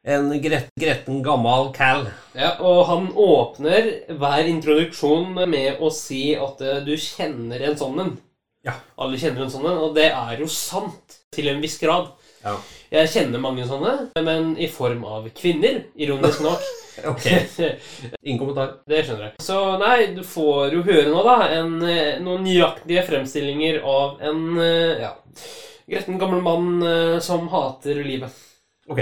en 0.03 0.41
gret, 0.41 0.69
gretten, 0.79 1.21
gammel 1.23 1.69
cal. 1.75 2.07
Ja, 2.33 2.55
og 2.59 2.85
han 2.89 3.11
åpner 3.13 3.91
hver 4.17 4.49
introduksjon 4.49 5.35
med 5.49 5.81
å 5.81 5.91
si 5.93 6.31
at 6.33 6.61
eh, 6.65 6.81
du 6.85 6.95
kjenner 6.97 7.61
en 7.67 7.77
sånn 7.77 8.01
en. 8.01 8.15
Ja. 8.65 8.77
Alle 9.01 9.19
kjenner 9.21 9.45
en 9.45 9.53
sånn 9.53 9.67
en, 9.69 9.77
og 9.77 9.95
det 9.97 10.09
er 10.09 10.41
jo 10.41 10.49
sant 10.49 11.19
til 11.33 11.51
en 11.51 11.61
viss 11.61 11.77
grad. 11.81 12.11
Ja. 12.41 12.55
Jeg 12.91 13.11
kjenner 13.13 13.41
mange 13.43 13.67
sånne, 13.69 13.93
men 14.25 14.55
i 14.57 14.67
form 14.73 15.05
av 15.05 15.29
kvinner, 15.37 15.83
ironisk 15.95 16.45
nok. 16.45 16.69
Ok. 17.07 17.23
Ingen 18.27 18.37
kommentar. 18.37 18.73
Det 18.85 18.99
skjønner 19.07 19.29
jeg. 19.29 19.37
Så 19.41 19.55
nei, 19.79 20.09
du 20.11 20.19
får 20.27 20.75
jo 20.75 20.81
høre 20.85 21.07
nå, 21.07 21.21
da, 21.23 21.37
en, 21.55 21.77
eh, 21.87 22.19
noen 22.21 22.43
nøyaktige 22.45 23.05
fremstillinger 23.07 23.79
av 23.87 24.19
en 24.27 24.59
eh, 24.59 24.99
ja, 25.07 25.13
gretten 25.89 26.19
gammel 26.21 26.43
mann 26.45 27.23
som 27.23 27.47
hater 27.55 28.03
livet. 28.05 28.35
Ok. 28.91 29.01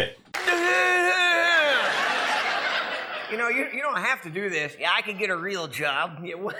You 3.31 3.37
know, 3.37 3.47
you, 3.47 3.67
you 3.71 3.81
don't 3.81 3.99
have 3.99 4.23
to 4.23 4.29
do 4.31 4.49
this. 4.49 4.75
Yeah, 4.79 4.91
I 4.91 5.03
could 5.03 5.19
get 5.19 5.29
a 5.29 5.37
real 5.37 5.67
job. 5.67 6.17
Yeah, 6.23 6.33
what, 6.33 6.55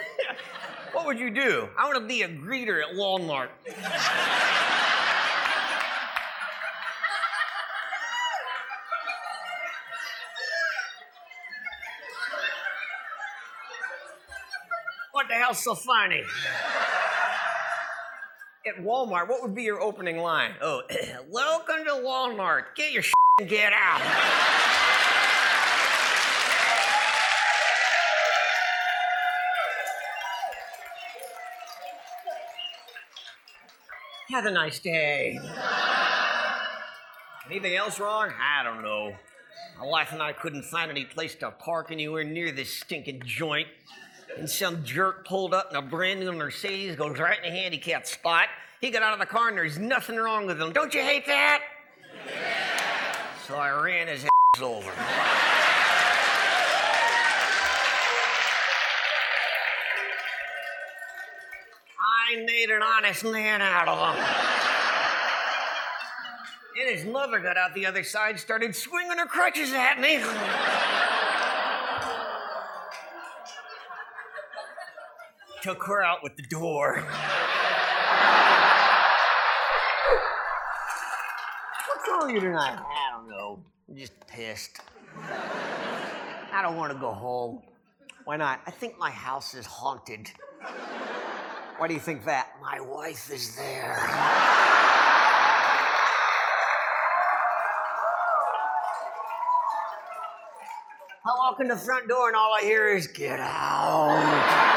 what 0.92 1.04
would 1.04 1.18
you 1.18 1.30
do? 1.30 1.68
I 1.76 1.84
want 1.84 1.98
to 1.98 2.06
be 2.06 2.22
a 2.22 2.28
greeter 2.28 2.80
at 2.80 2.94
Walmart. 2.94 3.48
What 15.12 15.26
the 15.28 15.34
hell's 15.34 15.62
so 15.62 15.74
funny? 15.74 16.22
At 18.64 18.76
Walmart, 18.84 19.28
what 19.28 19.42
would 19.42 19.56
be 19.56 19.64
your 19.64 19.80
opening 19.80 20.18
line? 20.18 20.52
Oh, 20.62 20.82
welcome 21.28 21.84
to 21.84 21.90
Walmart. 21.90 22.76
Get 22.76 22.92
your 22.92 23.02
shit 23.02 23.14
and 23.40 23.48
get 23.48 23.72
out. 23.72 24.79
Have 34.30 34.46
a 34.46 34.50
nice 34.52 34.78
day. 34.78 35.40
Anything 37.50 37.74
else 37.74 37.98
wrong? 37.98 38.30
I 38.40 38.62
don't 38.62 38.80
know. 38.80 39.12
My 39.76 39.86
wife 39.86 40.12
and 40.12 40.22
I 40.22 40.32
couldn't 40.32 40.62
find 40.62 40.88
any 40.88 41.04
place 41.04 41.34
to 41.36 41.50
park 41.50 41.90
anywhere 41.90 42.22
near 42.22 42.52
this 42.52 42.72
stinking 42.72 43.22
joint. 43.26 43.66
And 44.38 44.48
some 44.48 44.84
jerk 44.84 45.26
pulled 45.26 45.52
up 45.52 45.70
in 45.72 45.76
a 45.76 45.82
brand 45.82 46.20
new 46.20 46.30
Mercedes, 46.30 46.94
goes 46.94 47.18
right 47.18 47.38
in 47.44 47.52
the 47.52 47.58
handicapped 47.58 48.06
spot. 48.06 48.46
He 48.80 48.90
got 48.90 49.02
out 49.02 49.14
of 49.14 49.18
the 49.18 49.26
car 49.26 49.48
and 49.48 49.58
there's 49.58 49.80
nothing 49.80 50.14
wrong 50.14 50.46
with 50.46 50.62
him. 50.62 50.72
Don't 50.72 50.94
you 50.94 51.00
hate 51.00 51.26
that? 51.26 51.62
Yeah. 52.28 53.26
So 53.48 53.56
I 53.56 53.82
ran 53.82 54.06
his 54.06 54.24
ass 54.24 54.62
over. 54.62 54.92
I 62.30 62.36
made 62.44 62.70
an 62.70 62.80
honest 62.80 63.24
man 63.24 63.60
out 63.60 63.88
of 63.88 64.14
him. 64.14 64.24
And 66.80 66.96
his 66.96 67.04
mother 67.04 67.40
got 67.40 67.56
out 67.56 67.74
the 67.74 67.86
other 67.86 68.04
side, 68.04 68.38
started 68.38 68.76
swinging 68.76 69.18
her 69.18 69.26
crutches 69.26 69.72
at 69.72 69.98
me. 69.98 70.18
Took 75.62 75.82
her 75.84 76.02
out 76.04 76.22
with 76.22 76.36
the 76.36 76.44
door. 76.44 77.04
What's 81.88 82.08
wrong 82.08 82.30
you 82.30 82.40
tonight? 82.40 82.78
I 82.78 83.10
don't 83.12 83.28
know. 83.28 83.60
I'm 83.88 83.96
just 83.96 84.12
pissed. 84.28 84.80
I 86.52 86.62
don't 86.62 86.76
want 86.76 86.92
to 86.92 86.98
go 86.98 87.12
home. 87.12 87.62
Why 88.24 88.36
not? 88.36 88.60
I 88.66 88.70
think 88.70 88.96
my 88.98 89.10
house 89.10 89.54
is 89.54 89.66
haunted. 89.66 90.30
Why 91.80 91.88
do 91.88 91.94
you 91.94 92.00
think 92.00 92.26
that? 92.26 92.52
My 92.60 92.78
wife 92.78 93.30
is 93.32 93.56
there. 93.56 93.96
I 101.24 101.32
walk 101.38 101.58
in 101.58 101.68
the 101.68 101.78
front 101.78 102.06
door 102.06 102.28
and 102.28 102.36
all 102.36 102.52
I 102.52 102.60
hear 102.60 102.90
is, 102.90 103.06
get 103.06 103.40
out. 103.40 104.66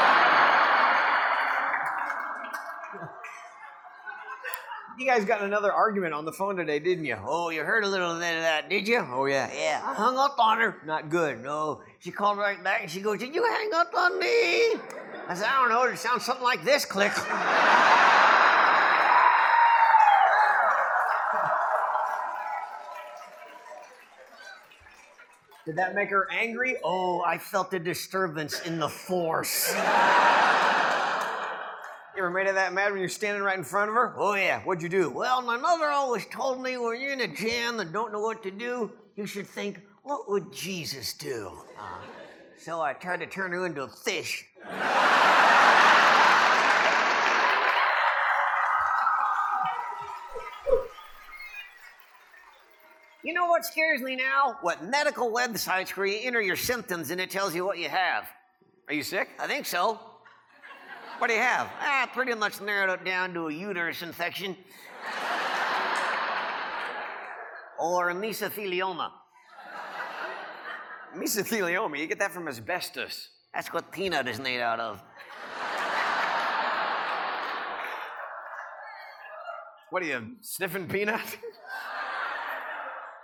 You 4.96 5.06
guys 5.06 5.24
got 5.24 5.42
another 5.42 5.72
argument 5.72 6.14
on 6.14 6.24
the 6.24 6.30
phone 6.30 6.54
today, 6.54 6.78
didn't 6.78 7.04
you? 7.04 7.18
Oh, 7.26 7.50
you 7.50 7.64
heard 7.64 7.82
a 7.82 7.88
little 7.88 8.14
bit 8.14 8.36
of 8.36 8.42
that, 8.42 8.66
uh, 8.66 8.68
did 8.68 8.86
you? 8.86 9.04
Oh, 9.10 9.26
yeah. 9.26 9.50
Yeah. 9.52 9.82
I 9.84 9.92
hung 9.92 10.16
up 10.16 10.38
on 10.38 10.60
her. 10.60 10.76
Not 10.86 11.10
good. 11.10 11.42
No. 11.42 11.80
She 11.98 12.12
called 12.12 12.38
right 12.38 12.62
back 12.62 12.82
and 12.82 12.90
she 12.90 13.00
goes, 13.00 13.18
Did 13.18 13.34
you 13.34 13.42
hang 13.44 13.70
up 13.74 13.92
on 13.92 14.20
me? 14.20 14.74
I 15.26 15.34
said, 15.34 15.46
I 15.46 15.60
don't 15.60 15.70
know. 15.70 15.84
It 15.84 15.98
sounds 15.98 16.24
something 16.24 16.44
like 16.44 16.64
this. 16.64 16.84
Click. 16.84 17.12
Did 25.64 25.76
that 25.76 25.94
make 25.94 26.10
her 26.10 26.30
angry? 26.30 26.76
Oh, 26.84 27.22
I 27.22 27.38
felt 27.38 27.72
a 27.72 27.78
disturbance 27.78 28.60
in 28.66 28.78
the 28.78 28.88
force. 28.88 29.70
you 29.72 29.78
ever 32.18 32.28
made 32.30 32.46
her 32.46 32.52
that 32.52 32.74
mad 32.74 32.92
when 32.92 33.00
you're 33.00 33.08
standing 33.08 33.42
right 33.42 33.56
in 33.56 33.64
front 33.64 33.88
of 33.88 33.94
her? 33.94 34.14
Oh, 34.18 34.34
yeah. 34.34 34.60
What'd 34.60 34.82
you 34.82 34.90
do? 34.90 35.08
Well, 35.08 35.40
my 35.40 35.56
mother 35.56 35.86
always 35.86 36.26
told 36.26 36.62
me 36.62 36.76
when 36.76 37.00
you're 37.00 37.14
in 37.14 37.22
a 37.22 37.28
jam 37.28 37.80
and 37.80 37.90
don't 37.94 38.12
know 38.12 38.20
what 38.20 38.42
to 38.42 38.50
do, 38.50 38.92
you 39.16 39.24
should 39.24 39.46
think, 39.46 39.80
what 40.02 40.28
would 40.28 40.52
Jesus 40.52 41.14
do? 41.14 41.50
Uh, 41.78 41.96
so 42.64 42.80
I 42.80 42.94
tried 42.94 43.20
to 43.20 43.26
turn 43.26 43.52
her 43.52 43.66
into 43.66 43.82
a 43.82 43.88
fish. 43.88 44.46
You 53.22 53.34
know 53.34 53.46
what 53.46 53.66
scares 53.66 54.00
me 54.00 54.16
now? 54.16 54.56
What 54.62 54.82
medical 54.82 55.30
websites 55.30 55.90
where 55.90 56.06
you 56.06 56.18
enter 56.22 56.40
your 56.40 56.56
symptoms 56.56 57.10
and 57.10 57.20
it 57.20 57.30
tells 57.30 57.54
you 57.54 57.66
what 57.66 57.76
you 57.76 57.90
have. 57.90 58.26
Are 58.88 58.94
you 58.94 59.02
sick? 59.02 59.28
I 59.38 59.46
think 59.46 59.66
so. 59.66 60.00
What 61.18 61.28
do 61.28 61.34
you 61.34 61.40
have? 61.40 61.70
Ah, 61.80 62.08
pretty 62.14 62.34
much 62.34 62.62
narrowed 62.62 62.98
it 62.98 63.04
down 63.04 63.34
to 63.34 63.48
a 63.48 63.52
uterus 63.52 64.00
infection. 64.00 64.56
or 67.78 68.12
mesothelioma. 68.12 69.10
Mesothelioma, 71.18 71.98
you 71.98 72.06
get 72.06 72.18
that 72.18 72.32
from 72.32 72.48
asbestos. 72.48 73.28
That's 73.52 73.72
what 73.72 73.92
peanut 73.92 74.26
is 74.26 74.40
made 74.40 74.60
out 74.60 74.80
of. 74.80 75.02
What 79.90 80.02
are 80.02 80.06
you, 80.06 80.36
sniffing 80.40 80.88
peanut? 80.88 81.20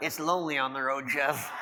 It's 0.02 0.18
lonely 0.18 0.56
on 0.56 0.72
the 0.72 0.80
road, 0.80 1.04
Jeff. 1.12 1.52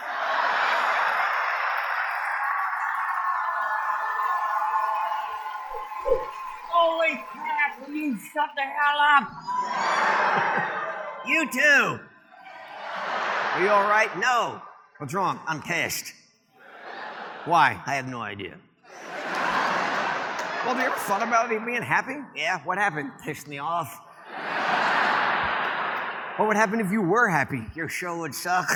Holy 6.71 7.25
crap, 7.33 7.81
will 7.85 7.93
you 7.93 8.17
shut 8.33 8.51
the 8.55 8.63
hell 8.63 9.01
up? 9.17 9.33
you 11.27 11.51
too. 11.51 11.99
Are 13.55 13.63
you 13.65 13.71
all 13.71 13.89
right? 13.89 14.17
No. 14.21 14.63
What's 14.99 15.15
wrong? 15.15 15.39
I'm 15.47 15.63
pissed. 15.63 16.13
Why? 17.45 17.81
I 17.87 17.95
have 17.95 18.09
no 18.09 18.21
idea. 18.21 18.57
Well, 20.67 20.75
do 20.75 20.81
you 20.81 20.87
ever 20.87 20.97
thought 20.97 21.23
about 21.23 21.53
it 21.53 21.65
being 21.65 21.83
happy? 21.83 22.17
Yeah, 22.35 22.59
what 22.65 22.79
happened? 22.79 23.13
Pissed 23.25 23.47
me 23.47 23.59
off. 23.59 24.01
What 26.37 26.49
would 26.49 26.57
happen 26.57 26.81
if 26.81 26.91
you 26.91 27.01
were 27.01 27.29
happy? 27.29 27.63
Your 27.77 27.89
show 27.89 28.19
would 28.19 28.35
suck. 28.35 28.69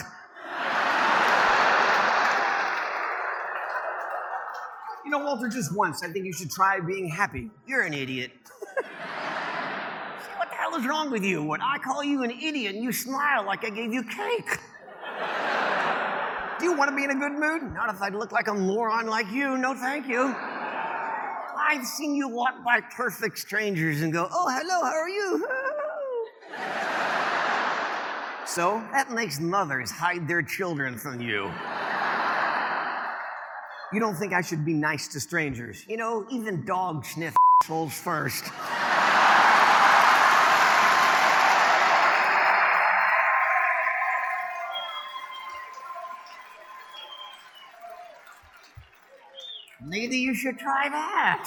You 5.05 5.11
know, 5.11 5.19
Walter, 5.19 5.49
just 5.49 5.77
once, 5.77 6.05
I 6.05 6.13
think 6.13 6.25
you 6.25 6.33
should 6.33 6.51
try 6.53 6.79
being 6.79 7.09
happy. 7.09 7.51
You're 7.67 7.83
an 7.83 7.95
idiot. 7.95 8.31
What 10.37 10.49
the 10.51 10.55
hell 10.57 10.75
is 10.77 10.87
wrong 10.87 11.11
with 11.11 11.25
you? 11.25 11.43
When 11.43 11.61
I 11.61 11.79
call 11.79 12.03
you 12.05 12.23
an 12.23 12.31
idiot 12.31 12.75
and 12.75 12.85
you 12.85 12.93
smile 12.93 13.45
like 13.45 13.65
I 13.65 13.71
gave 13.71 13.93
you 13.93 14.03
cake. 14.05 14.59
Do 16.63 16.69
you 16.69 16.77
want 16.77 16.91
to 16.91 16.97
be 16.97 17.03
in 17.03 17.11
a 17.11 17.17
good 17.17 17.33
mood? 17.33 17.75
Not 17.75 17.93
if 17.93 18.01
I 18.01 18.09
look 18.11 18.31
like 18.31 18.47
a 18.47 18.55
moron 18.55 19.09
like 19.09 19.29
you. 19.33 19.59
No, 19.59 19.75
thank 19.75 20.07
you. 20.07 20.33
I've 21.59 21.85
seen 21.85 22.15
you 22.15 22.29
walk 22.29 22.63
by 22.65 22.81
perfect 22.81 23.37
strangers 23.39 24.01
and 24.01 24.13
go, 24.13 24.29
oh, 24.31 24.49
hello, 24.49 24.85
how 24.85 24.95
are 24.95 25.09
you? 25.09 25.49
So, 28.47 28.81
That 28.93 29.11
makes 29.11 29.41
mothers 29.41 29.91
hide 29.91 30.29
their 30.29 30.43
children 30.43 30.99
from 30.99 31.21
you. 31.23 31.51
you 33.93 33.99
don't 33.99 34.15
think 34.15 34.33
I 34.35 34.43
should 34.43 34.65
be 34.65 34.75
nice 34.75 35.09
to 35.09 35.21
strangers? 35.21 35.85
You 35.89 35.97
know, 35.97 36.27
even 36.31 36.65
dogs 36.65 37.09
sniff 37.09 37.35
assholes 37.63 37.95
first. 37.95 38.45
Maybe 49.85 50.17
you 50.17 50.35
should 50.35 50.59
try 50.59 50.89
that. 50.89 51.47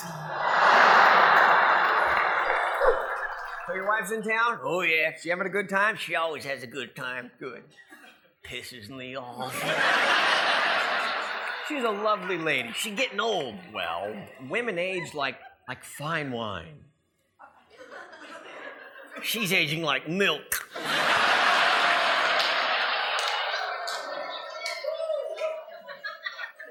So 3.67 3.73
your 3.73 3.87
wife's 3.87 4.11
in 4.11 4.21
town? 4.21 4.59
Oh, 4.63 4.81
yeah. 4.81 5.11
She 5.19 5.29
having 5.29 5.47
a 5.47 5.49
good 5.49 5.69
time? 5.69 5.95
She 5.95 6.15
always 6.15 6.43
has 6.45 6.61
a 6.63 6.67
good 6.67 6.95
time. 6.95 7.31
Good. 7.39 7.63
Pisses 8.43 8.89
me 8.89 9.15
off. 9.15 9.53
She's 11.67 11.83
a 11.83 11.89
lovely 11.89 12.37
lady. 12.37 12.71
She 12.73 12.91
getting 12.91 13.19
old. 13.19 13.55
Well, 13.73 14.15
women 14.49 14.77
age 14.77 15.15
like 15.15 15.39
like 15.67 15.83
fine 15.83 16.31
wine. 16.31 16.85
She's 19.23 19.51
aging 19.51 19.81
like 19.81 20.07
milk. 20.07 20.69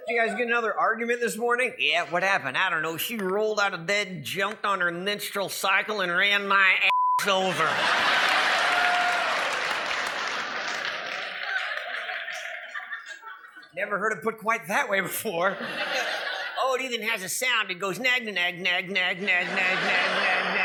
You 0.08 0.20
guys 0.20 0.36
get 0.36 0.46
another 0.46 0.78
argument 0.78 1.20
this 1.20 1.36
morning? 1.36 1.72
Yeah, 1.78 2.04
what 2.10 2.22
happened? 2.22 2.56
I 2.56 2.68
don't 2.70 2.82
know. 2.82 2.96
She 2.96 3.16
rolled 3.16 3.58
out 3.58 3.74
of 3.74 3.86
bed, 3.86 4.24
jumped 4.24 4.64
on 4.64 4.80
her 4.80 4.90
menstrual 4.90 5.48
cycle, 5.48 6.00
and 6.00 6.12
ran 6.12 6.46
my 6.46 6.74
ass 7.20 7.28
over. 7.28 7.68
Never 13.76 13.98
heard 13.98 14.12
it 14.12 14.22
put 14.22 14.38
quite 14.38 14.68
that 14.68 14.88
way 14.88 15.00
before. 15.00 15.56
Oh, 16.60 16.76
it 16.78 16.82
even 16.82 17.02
has 17.02 17.22
a 17.22 17.28
sound. 17.28 17.70
It 17.70 17.80
goes 17.80 17.98
nag, 17.98 18.24
nag, 18.24 18.34
nag, 18.34 18.60
nag, 18.60 18.90
nag, 18.90 19.20
nag, 19.20 19.20
nag, 19.20 19.46
nag, 19.46 19.46
nag, 19.46 20.63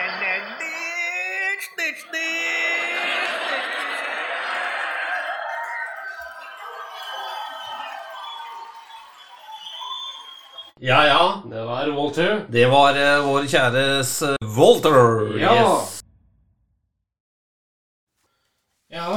Ja, 10.89 10.99
ja. 11.07 11.41
Det 11.49 11.63
var 11.65 11.87
Walter. 11.93 12.45
Det 12.49 12.65
var 12.71 12.95
eh, 12.97 13.19
vår 13.25 13.43
kjæres 13.51 14.13
Walter. 14.57 15.37
Ja. 15.37 15.51
Yes. 15.59 15.99
Ja, 18.89 19.09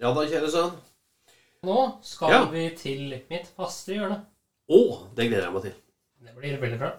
Ja 0.00 0.10
da, 0.16 0.24
kjære 0.28 0.50
sønn. 0.52 0.74
nå 1.64 1.78
skal 2.04 2.30
Ja. 2.34 2.42
vi 2.52 2.66
til 2.76 3.22
mitt 3.30 3.48
faste 3.56 3.96
hjørne. 3.96 4.20
Å, 4.68 4.80
det 5.16 5.30
gleder 5.30 5.46
jeg 5.48 5.54
meg 5.56 5.62
til. 5.68 5.78
Det 6.26 6.36
blir 6.36 6.60
veldig 6.60 6.78
bra. 6.84 6.92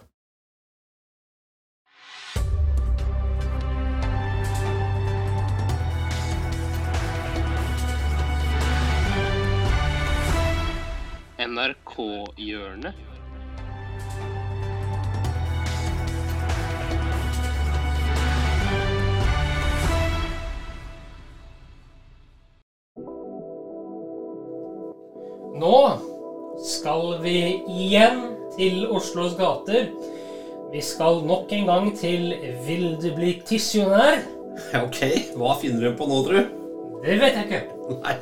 NRK-hjørnet. 11.62 12.96
Nå 25.62 25.80
skal 26.66 27.20
vi 27.22 27.62
igjen 27.70 28.22
til 28.56 28.88
Oslos 28.90 29.36
gater. 29.38 29.92
Vi 30.72 30.82
skal 30.82 31.22
nok 31.28 31.54
en 31.54 31.68
gang 31.70 31.92
til 31.98 32.34
Vil 32.66 32.98
du 33.04 33.12
bli 33.14 33.36
tisjonær? 33.46 34.24
Ja, 34.74 34.82
ok. 34.82 35.04
Hva 35.38 35.54
finner 35.62 35.86
du 35.86 35.98
på 36.00 36.08
nå, 36.10 36.24
tru? 36.26 36.42
Det 37.06 37.20
vet 37.22 37.38
jeg 37.38 37.46
ikke. 37.46 37.62
Nei. 38.02 38.18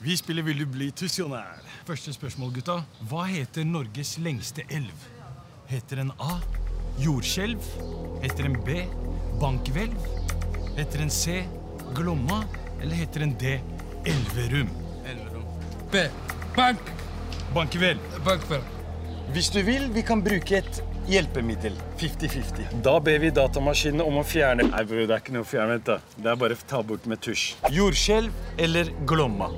Vi 0.00 0.16
spiller 0.24 0.42
Vil 0.48 0.64
du 0.64 0.68
bli 0.72 0.92
tusjonær? 0.96 1.60
Første 1.84 2.16
spørsmål, 2.16 2.54
gutta. 2.60 2.82
Hva 3.12 3.28
heter 3.28 3.68
Norges 3.68 4.16
lengste 4.24 4.64
elv? 4.72 5.19
Heter 5.70 5.96
den 5.96 6.12
A. 6.18 6.38
Jordskjelv? 6.98 7.58
Heter 8.22 8.42
den 8.42 8.56
B. 8.66 8.84
Bankhvelv? 9.40 9.94
Heter 10.76 10.98
den 10.98 11.10
C. 11.10 11.44
Glomma? 11.94 12.44
Eller 12.82 12.94
heter 12.94 13.20
den 13.20 13.36
D. 13.40 13.60
Elverum? 14.04 14.68
Elverum. 15.06 15.44
B. 15.92 15.96
Bank. 16.56 16.78
Bankhvelv. 17.54 17.98
Bankhvelv. 18.24 18.62
Hvis 19.32 19.50
du 19.54 19.62
vil, 19.62 19.84
vi 19.94 20.02
kan 20.02 20.24
bruke 20.26 20.58
et 20.58 20.80
hjelpemiddel. 21.06 21.76
50-50. 22.00 22.80
Da 22.82 22.96
ber 23.00 23.22
vi 23.22 23.30
datamaskinene 23.30 24.02
om 24.02 24.18
å 24.18 24.24
fjerne 24.26 24.66
Nei, 24.72 24.82
bro, 24.90 25.04
det 25.06 25.14
er 25.14 25.22
ikke 25.22 25.36
noe 25.36 25.46
å 25.46 25.50
fjerne. 25.52 25.76
da. 25.86 26.00
Det 26.16 26.32
er 26.32 26.40
bare 26.40 26.56
å 26.58 26.64
ta 26.66 26.80
bort 26.82 27.06
med 27.06 27.22
tusj. 27.22 27.52
Jordskjelv 27.70 28.58
eller 28.58 28.90
Glomma? 29.06 29.52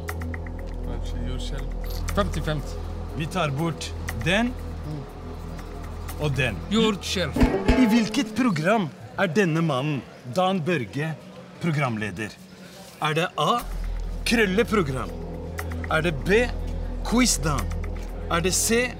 Jordskjelv. 1.24 1.72
50-50. 2.12 2.76
Vi 3.16 3.30
tar 3.32 3.56
bort 3.56 3.88
den 4.26 4.52
og 6.20 6.34
den. 6.36 6.58
Jordskjelv. 6.70 7.36
I 7.78 7.86
hvilket 7.90 8.34
program 8.36 8.88
er 9.18 9.30
denne 9.32 9.62
mannen, 9.64 10.02
Dan 10.36 10.60
Børge, 10.64 11.12
programleder? 11.62 12.34
Er 13.02 13.14
det 13.14 13.28
A. 13.38 13.60
Krølleprogram? 14.26 15.10
Er 15.90 16.02
det 16.02 16.14
B. 16.24 16.44
Quizdan? 17.08 17.64
Er 18.30 18.40
det 18.40 18.54
C. 18.54 18.92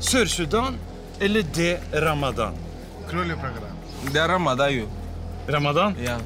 Sør-Sudan? 0.00 0.78
Eller 1.20 1.42
D. 1.42 1.76
Ramadan? 1.92 2.54
Krølleprogram. 3.08 3.76
Det 4.12 4.20
er 4.20 4.28
Ramadan, 4.28 4.72
jo. 4.72 4.86
Ramadan? 5.48 5.96
Ja. 6.00 6.18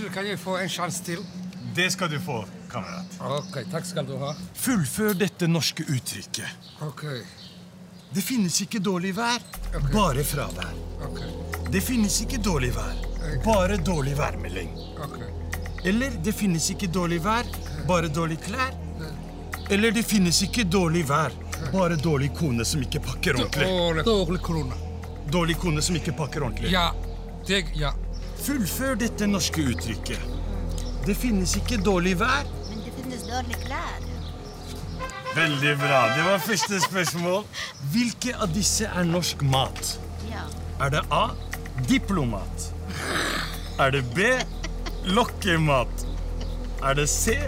Kanskje 0.00 0.14
kan 0.14 0.26
jeg 0.26 0.38
få 0.38 0.56
en 0.56 0.68
sjanse 0.68 1.02
til? 1.04 1.18
Det 1.74 1.90
skal 1.90 2.10
du 2.10 2.18
få, 2.20 2.44
kamerat. 2.70 3.06
Ok, 3.20 3.60
takk 3.70 3.84
skal 3.86 4.06
du 4.06 4.16
ha. 4.18 4.32
Fullfør 4.54 5.14
dette 5.14 5.46
norske 5.46 5.84
uttrykket. 5.86 6.48
Ok, 6.82 7.04
Det 8.10 8.22
finnes 8.26 8.56
ikke 8.64 8.80
dårlig 8.82 9.12
vær, 9.14 9.38
bare 9.92 10.24
fravær. 10.26 10.72
Okay. 11.06 11.28
Det 11.70 11.78
finnes 11.80 12.16
ikke 12.24 12.40
dårlig 12.42 12.72
vær, 12.74 12.96
bare 13.44 13.76
dårlig 13.86 14.16
værmelding. 14.18 14.72
Okay. 15.04 15.28
Eller 15.86 16.16
det 16.24 16.34
finnes 16.34 16.66
ikke 16.74 16.88
dårlig 16.90 17.20
vær, 17.22 17.46
bare 17.86 18.10
dårlig 18.10 18.40
klær. 18.42 18.74
Eller 19.70 19.94
det 19.94 20.02
finnes 20.02 20.42
ikke 20.42 20.64
dårlig 20.66 21.04
vær, 21.06 21.30
bare 21.70 21.94
dårlig 22.02 22.32
kone 22.34 22.66
som 22.66 22.82
ikke 22.82 22.98
pakker 23.06 23.38
ordentlig. 23.38 23.70
Dårlig, 24.04 24.42
kone. 24.42 24.82
Dårlig 25.30 25.56
kone 25.62 25.82
som 25.82 25.96
ikke 25.96 26.16
pakker 26.18 26.42
ordentlig. 26.48 26.74
Ja, 26.74 26.88
det, 27.46 27.62
ja. 27.78 27.94
Fullfør 28.42 28.98
dette 28.98 29.30
norske 29.30 29.62
uttrykket. 29.70 30.39
Det 31.06 31.16
finnes 31.16 31.56
ikke 31.56 31.78
dårlig 31.84 32.18
vær. 32.20 32.44
Men 32.68 32.82
det 32.84 32.92
finnes 32.98 33.22
dårlige 33.28 33.60
klær. 33.64 34.06
Veldig 35.34 35.76
bra. 35.78 36.00
Det 36.16 36.24
var 36.26 36.42
første 36.42 36.80
spørsmål. 36.82 37.44
Hvilke 37.92 38.34
av 38.36 38.50
disse 38.54 38.88
er 38.90 39.06
norsk 39.08 39.42
mat? 39.46 39.94
Ja. 40.30 40.44
Er 40.82 40.92
det 40.96 41.04
A. 41.14 41.28
Diplomat? 41.88 42.66
Er 43.80 43.94
det 43.94 44.02
B. 44.14 44.26
Lokkemat? 45.16 46.06
Er 46.82 46.98
det 46.98 47.08
C. 47.08 47.38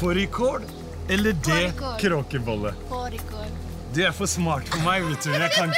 Fårikål? 0.00 0.64
Eller 1.08 1.32
D. 1.46 1.72
Kråkebolle? 2.00 2.74
Fårikål. 2.88 3.50
Du 3.94 4.00
er 4.06 4.14
for 4.14 4.30
smart 4.30 4.68
for 4.70 4.82
meg, 4.86 5.04
vet 5.06 5.24
du. 5.26 5.34
Jeg 5.34 5.50
kan... 5.56 5.74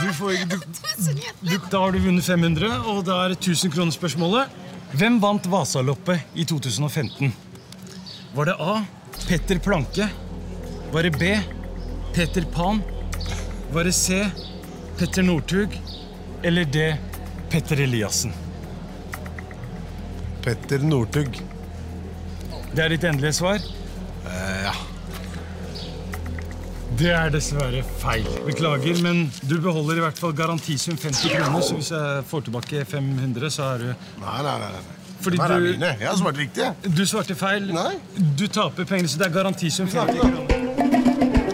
Du 0.00 0.12
får 0.16 0.36
du, 0.48 0.58
du, 1.50 1.56
Da 1.70 1.80
har 1.82 1.92
du 1.92 1.98
vunnet 2.00 2.24
500, 2.24 2.70
og 2.88 3.04
da 3.06 3.18
er 3.24 3.34
det 3.34 3.40
1000 3.42 3.72
kroner 3.74 3.92
spørsmålet. 3.94 4.60
Hvem 4.92 5.20
vant 5.20 5.46
Vasaloppet 5.46 6.20
i 6.34 6.44
2015? 6.44 7.32
Var 8.34 8.44
det 8.46 8.56
A. 8.58 8.84
Petter 9.28 9.58
Planke? 9.58 10.08
Var 10.92 11.02
det 11.02 11.10
B. 11.10 11.40
Petter 12.14 12.42
Pan? 12.42 12.82
Var 13.72 13.84
det 13.84 13.92
C. 13.92 14.26
Petter 14.98 15.22
Northug? 15.22 15.80
Eller 16.42 16.64
D. 16.64 16.96
Petter 17.50 17.80
Eliassen? 17.80 18.32
Petter 20.42 20.78
Northug. 20.78 21.38
Det 22.72 22.82
er 22.84 22.94
ditt 22.96 23.04
endelige 23.04 23.32
svar? 23.32 23.58
ja. 24.64 24.74
Det 27.00 27.08
er 27.16 27.30
dessverre 27.32 27.80
feil. 28.02 28.26
Beklager, 28.44 28.98
men 29.04 29.22
du 29.48 29.54
beholder 29.64 30.00
i 30.00 30.04
hvert 30.04 30.18
fall 30.20 30.34
garantisum 30.36 30.98
50 31.00 31.32
kroner, 31.32 31.62
så 31.64 31.78
hvis 31.78 31.90
jeg 31.94 32.24
får 32.28 32.44
tilbake 32.48 32.82
500, 32.90 33.50
så 33.54 33.68
er 33.74 33.78
du 33.78 33.86
Nei, 34.20 34.42
nei, 34.44 34.56
nei. 34.64 34.72
nei. 34.74 34.98
Fordi 35.24 35.36
Hva 35.40 35.48
er 35.50 35.58
du- 35.60 35.70
mine? 35.70 35.94
Jeg 36.00 36.08
har 36.08 36.16
svart 36.16 36.36
riktig. 36.38 36.62
jeg. 36.64 36.96
Du 36.96 37.04
svarte 37.06 37.34
feil. 37.36 37.72
Nei. 37.72 37.94
Du 38.38 38.46
taper 38.48 38.84
pengene, 38.84 39.08
så 39.08 39.18
det 39.18 39.26
er 39.26 39.32
garantisum 39.38 39.88
50 39.88 40.18
kroner. 40.20 41.50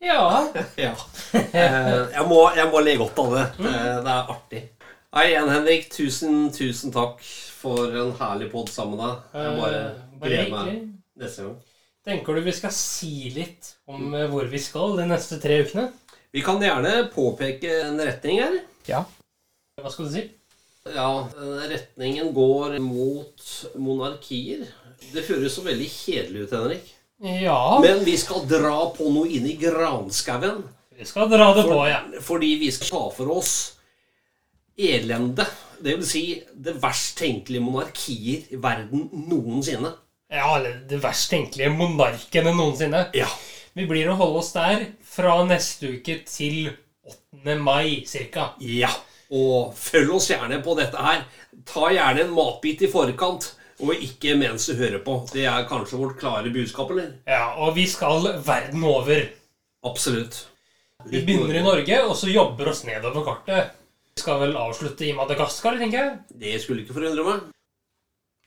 Ja. 0.00 0.48
Ja. 0.76 0.94
Eh, 1.32 2.10
jeg, 2.10 2.24
må, 2.26 2.38
jeg 2.56 2.66
må 2.72 2.80
le 2.82 2.92
godt 2.98 3.18
av 3.22 3.28
det. 3.36 3.42
Eh, 3.62 3.98
det 4.02 4.10
er 4.12 4.30
artig. 4.34 4.60
Nei, 5.10 5.24
igjen, 5.32 5.48
Henrik. 5.50 5.88
Tusen, 5.90 6.36
tusen 6.54 6.92
takk 6.94 7.22
for 7.60 7.90
en 7.98 8.12
herlig 8.20 8.50
pod 8.52 8.70
sammen 8.70 8.96
med 8.98 9.06
deg. 9.08 9.40
Jeg 9.40 9.56
bare 9.60 9.80
Eh, 9.80 10.20
gleder 10.22 10.50
meg 10.52 10.76
neste 11.18 11.46
gang. 11.46 11.56
Tenker 12.06 12.34
du 12.38 12.40
vi 12.46 12.52
skal 12.56 12.72
si 12.74 13.30
litt 13.34 13.72
om 13.90 14.14
eh, 14.14 14.28
hvor 14.30 14.46
vi 14.48 14.58
skal 14.62 14.94
de 15.00 15.06
neste 15.10 15.40
tre 15.42 15.58
ukene? 15.64 15.88
Vi 16.32 16.44
kan 16.46 16.60
gjerne 16.62 17.08
påpeke 17.12 17.72
en 17.88 17.98
retning 17.98 18.38
her. 18.40 18.60
Ja. 18.86 19.02
Hva 19.82 19.90
skal 19.92 20.06
du 20.06 20.14
si? 20.14 20.22
Ja, 20.94 21.08
eh, 21.34 21.66
retningen 21.74 22.30
går 22.36 22.78
mot 22.84 23.42
monarkier. 23.82 24.62
Det 25.10 25.26
høres 25.26 25.56
så 25.58 25.64
veldig 25.66 25.88
kjedelig 25.90 26.46
ut, 26.46 26.54
Henrik. 26.54 26.94
Ja, 27.20 27.80
Men 27.82 28.04
vi 28.06 28.14
skal 28.16 28.46
dra 28.48 28.86
på 28.94 29.10
noe 29.12 29.28
inn 29.28 29.44
i 29.50 29.58
granskauen. 29.60 30.62
vi 30.96 31.04
skal 31.04 31.28
dra 31.28 31.50
det 31.56 31.66
på, 31.66 31.82
ja. 31.88 31.98
Fordi 32.22 32.54
vi 32.62 32.70
skal 32.72 32.88
ta 32.94 33.10
for 33.16 33.34
oss 33.36 33.52
elende. 34.88 35.46
Det 35.80 35.96
vil 35.96 36.06
si 36.06 36.24
det 36.52 36.76
verst 36.80 37.18
tenkelige 37.20 37.64
monarkier 37.64 38.50
i 38.52 38.58
verden 38.60 39.08
noensinne. 39.28 39.94
Ja, 40.30 40.56
eller 40.56 40.82
det 40.88 41.00
verst 41.02 41.30
tenkelige 41.32 41.72
monarkene 41.74 42.52
noensinne. 42.54 43.06
Ja. 43.16 43.28
Vi 43.74 43.86
blir 43.86 44.10
å 44.10 44.18
holde 44.18 44.42
oss 44.42 44.52
der 44.54 44.84
fra 45.06 45.38
neste 45.46 45.94
uke 45.96 46.20
til 46.26 46.72
8. 47.06 47.56
mai 47.62 48.02
cirka. 48.06 48.52
Ja. 48.60 48.90
Og 49.30 49.72
følg 49.78 50.12
oss 50.18 50.28
gjerne 50.32 50.60
på 50.62 50.74
dette 50.78 51.00
her. 51.00 51.24
Ta 51.66 51.90
gjerne 51.94 52.26
en 52.26 52.34
matbit 52.34 52.82
i 52.86 52.90
forkant, 52.90 53.52
og 53.80 53.94
ikke 53.94 54.36
mens 54.38 54.66
du 54.68 54.74
hører 54.78 55.00
på. 55.04 55.16
Det 55.32 55.46
er 55.48 55.68
kanskje 55.70 56.00
vårt 56.00 56.18
klare 56.20 56.52
budskap, 56.52 56.90
eller? 56.92 57.12
Ja, 57.30 57.54
og 57.62 57.76
vi 57.78 57.86
skal 57.90 58.26
verden 58.44 58.84
over. 58.84 59.22
Absolutt. 59.86 60.42
Vi 61.08 61.22
begynner 61.24 61.56
i 61.60 61.64
Norge, 61.64 62.02
og 62.04 62.16
så 62.18 62.28
jobber 62.28 62.74
oss 62.74 62.82
nedover 62.84 63.24
kartet. 63.24 63.76
Vi 64.20 64.22
skal 64.26 64.40
vel 64.42 64.50
avslutte 64.60 65.06
i 65.08 65.14
Madagaskar, 65.16 65.78
tenker 65.80 65.96
jeg. 65.96 66.16
Det 66.42 66.50
skulle 66.60 66.82
ikke 66.82 66.92
forundre 66.92 67.22
meg. 67.24 67.44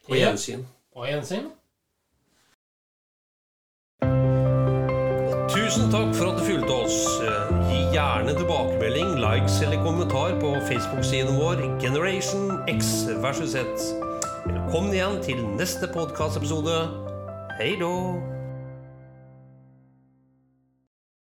På 0.05 0.13
Ja. 0.15 0.27
gjensyn. 0.29 0.65
På 0.93 1.01
gjensyn. 1.07 1.47
Tusen 5.49 5.89
takk 5.89 6.13
for 6.13 6.27
at 6.29 6.37
du 6.37 6.43
fulgte 6.45 6.75
oss. 6.77 6.99
Eh, 7.25 7.49
Gi 7.71 7.79
gjerne 7.95 8.35
tilbakemelding, 8.37 9.15
likes 9.17 9.61
eller 9.63 9.81
kommentar 9.83 10.37
på 10.39 10.53
Facebook-siden 10.69 11.39
vår 11.41 11.81
Generation 11.81 12.61
X 12.69 13.07
versus 13.25 13.51
Z. 13.57 13.65
Velkommen 14.45 14.93
igjen 14.93 15.23
til 15.25 15.41
neste 15.57 15.87
podkastepisode. 15.87 16.77
Hei 17.57 17.75
då! 17.81 18.32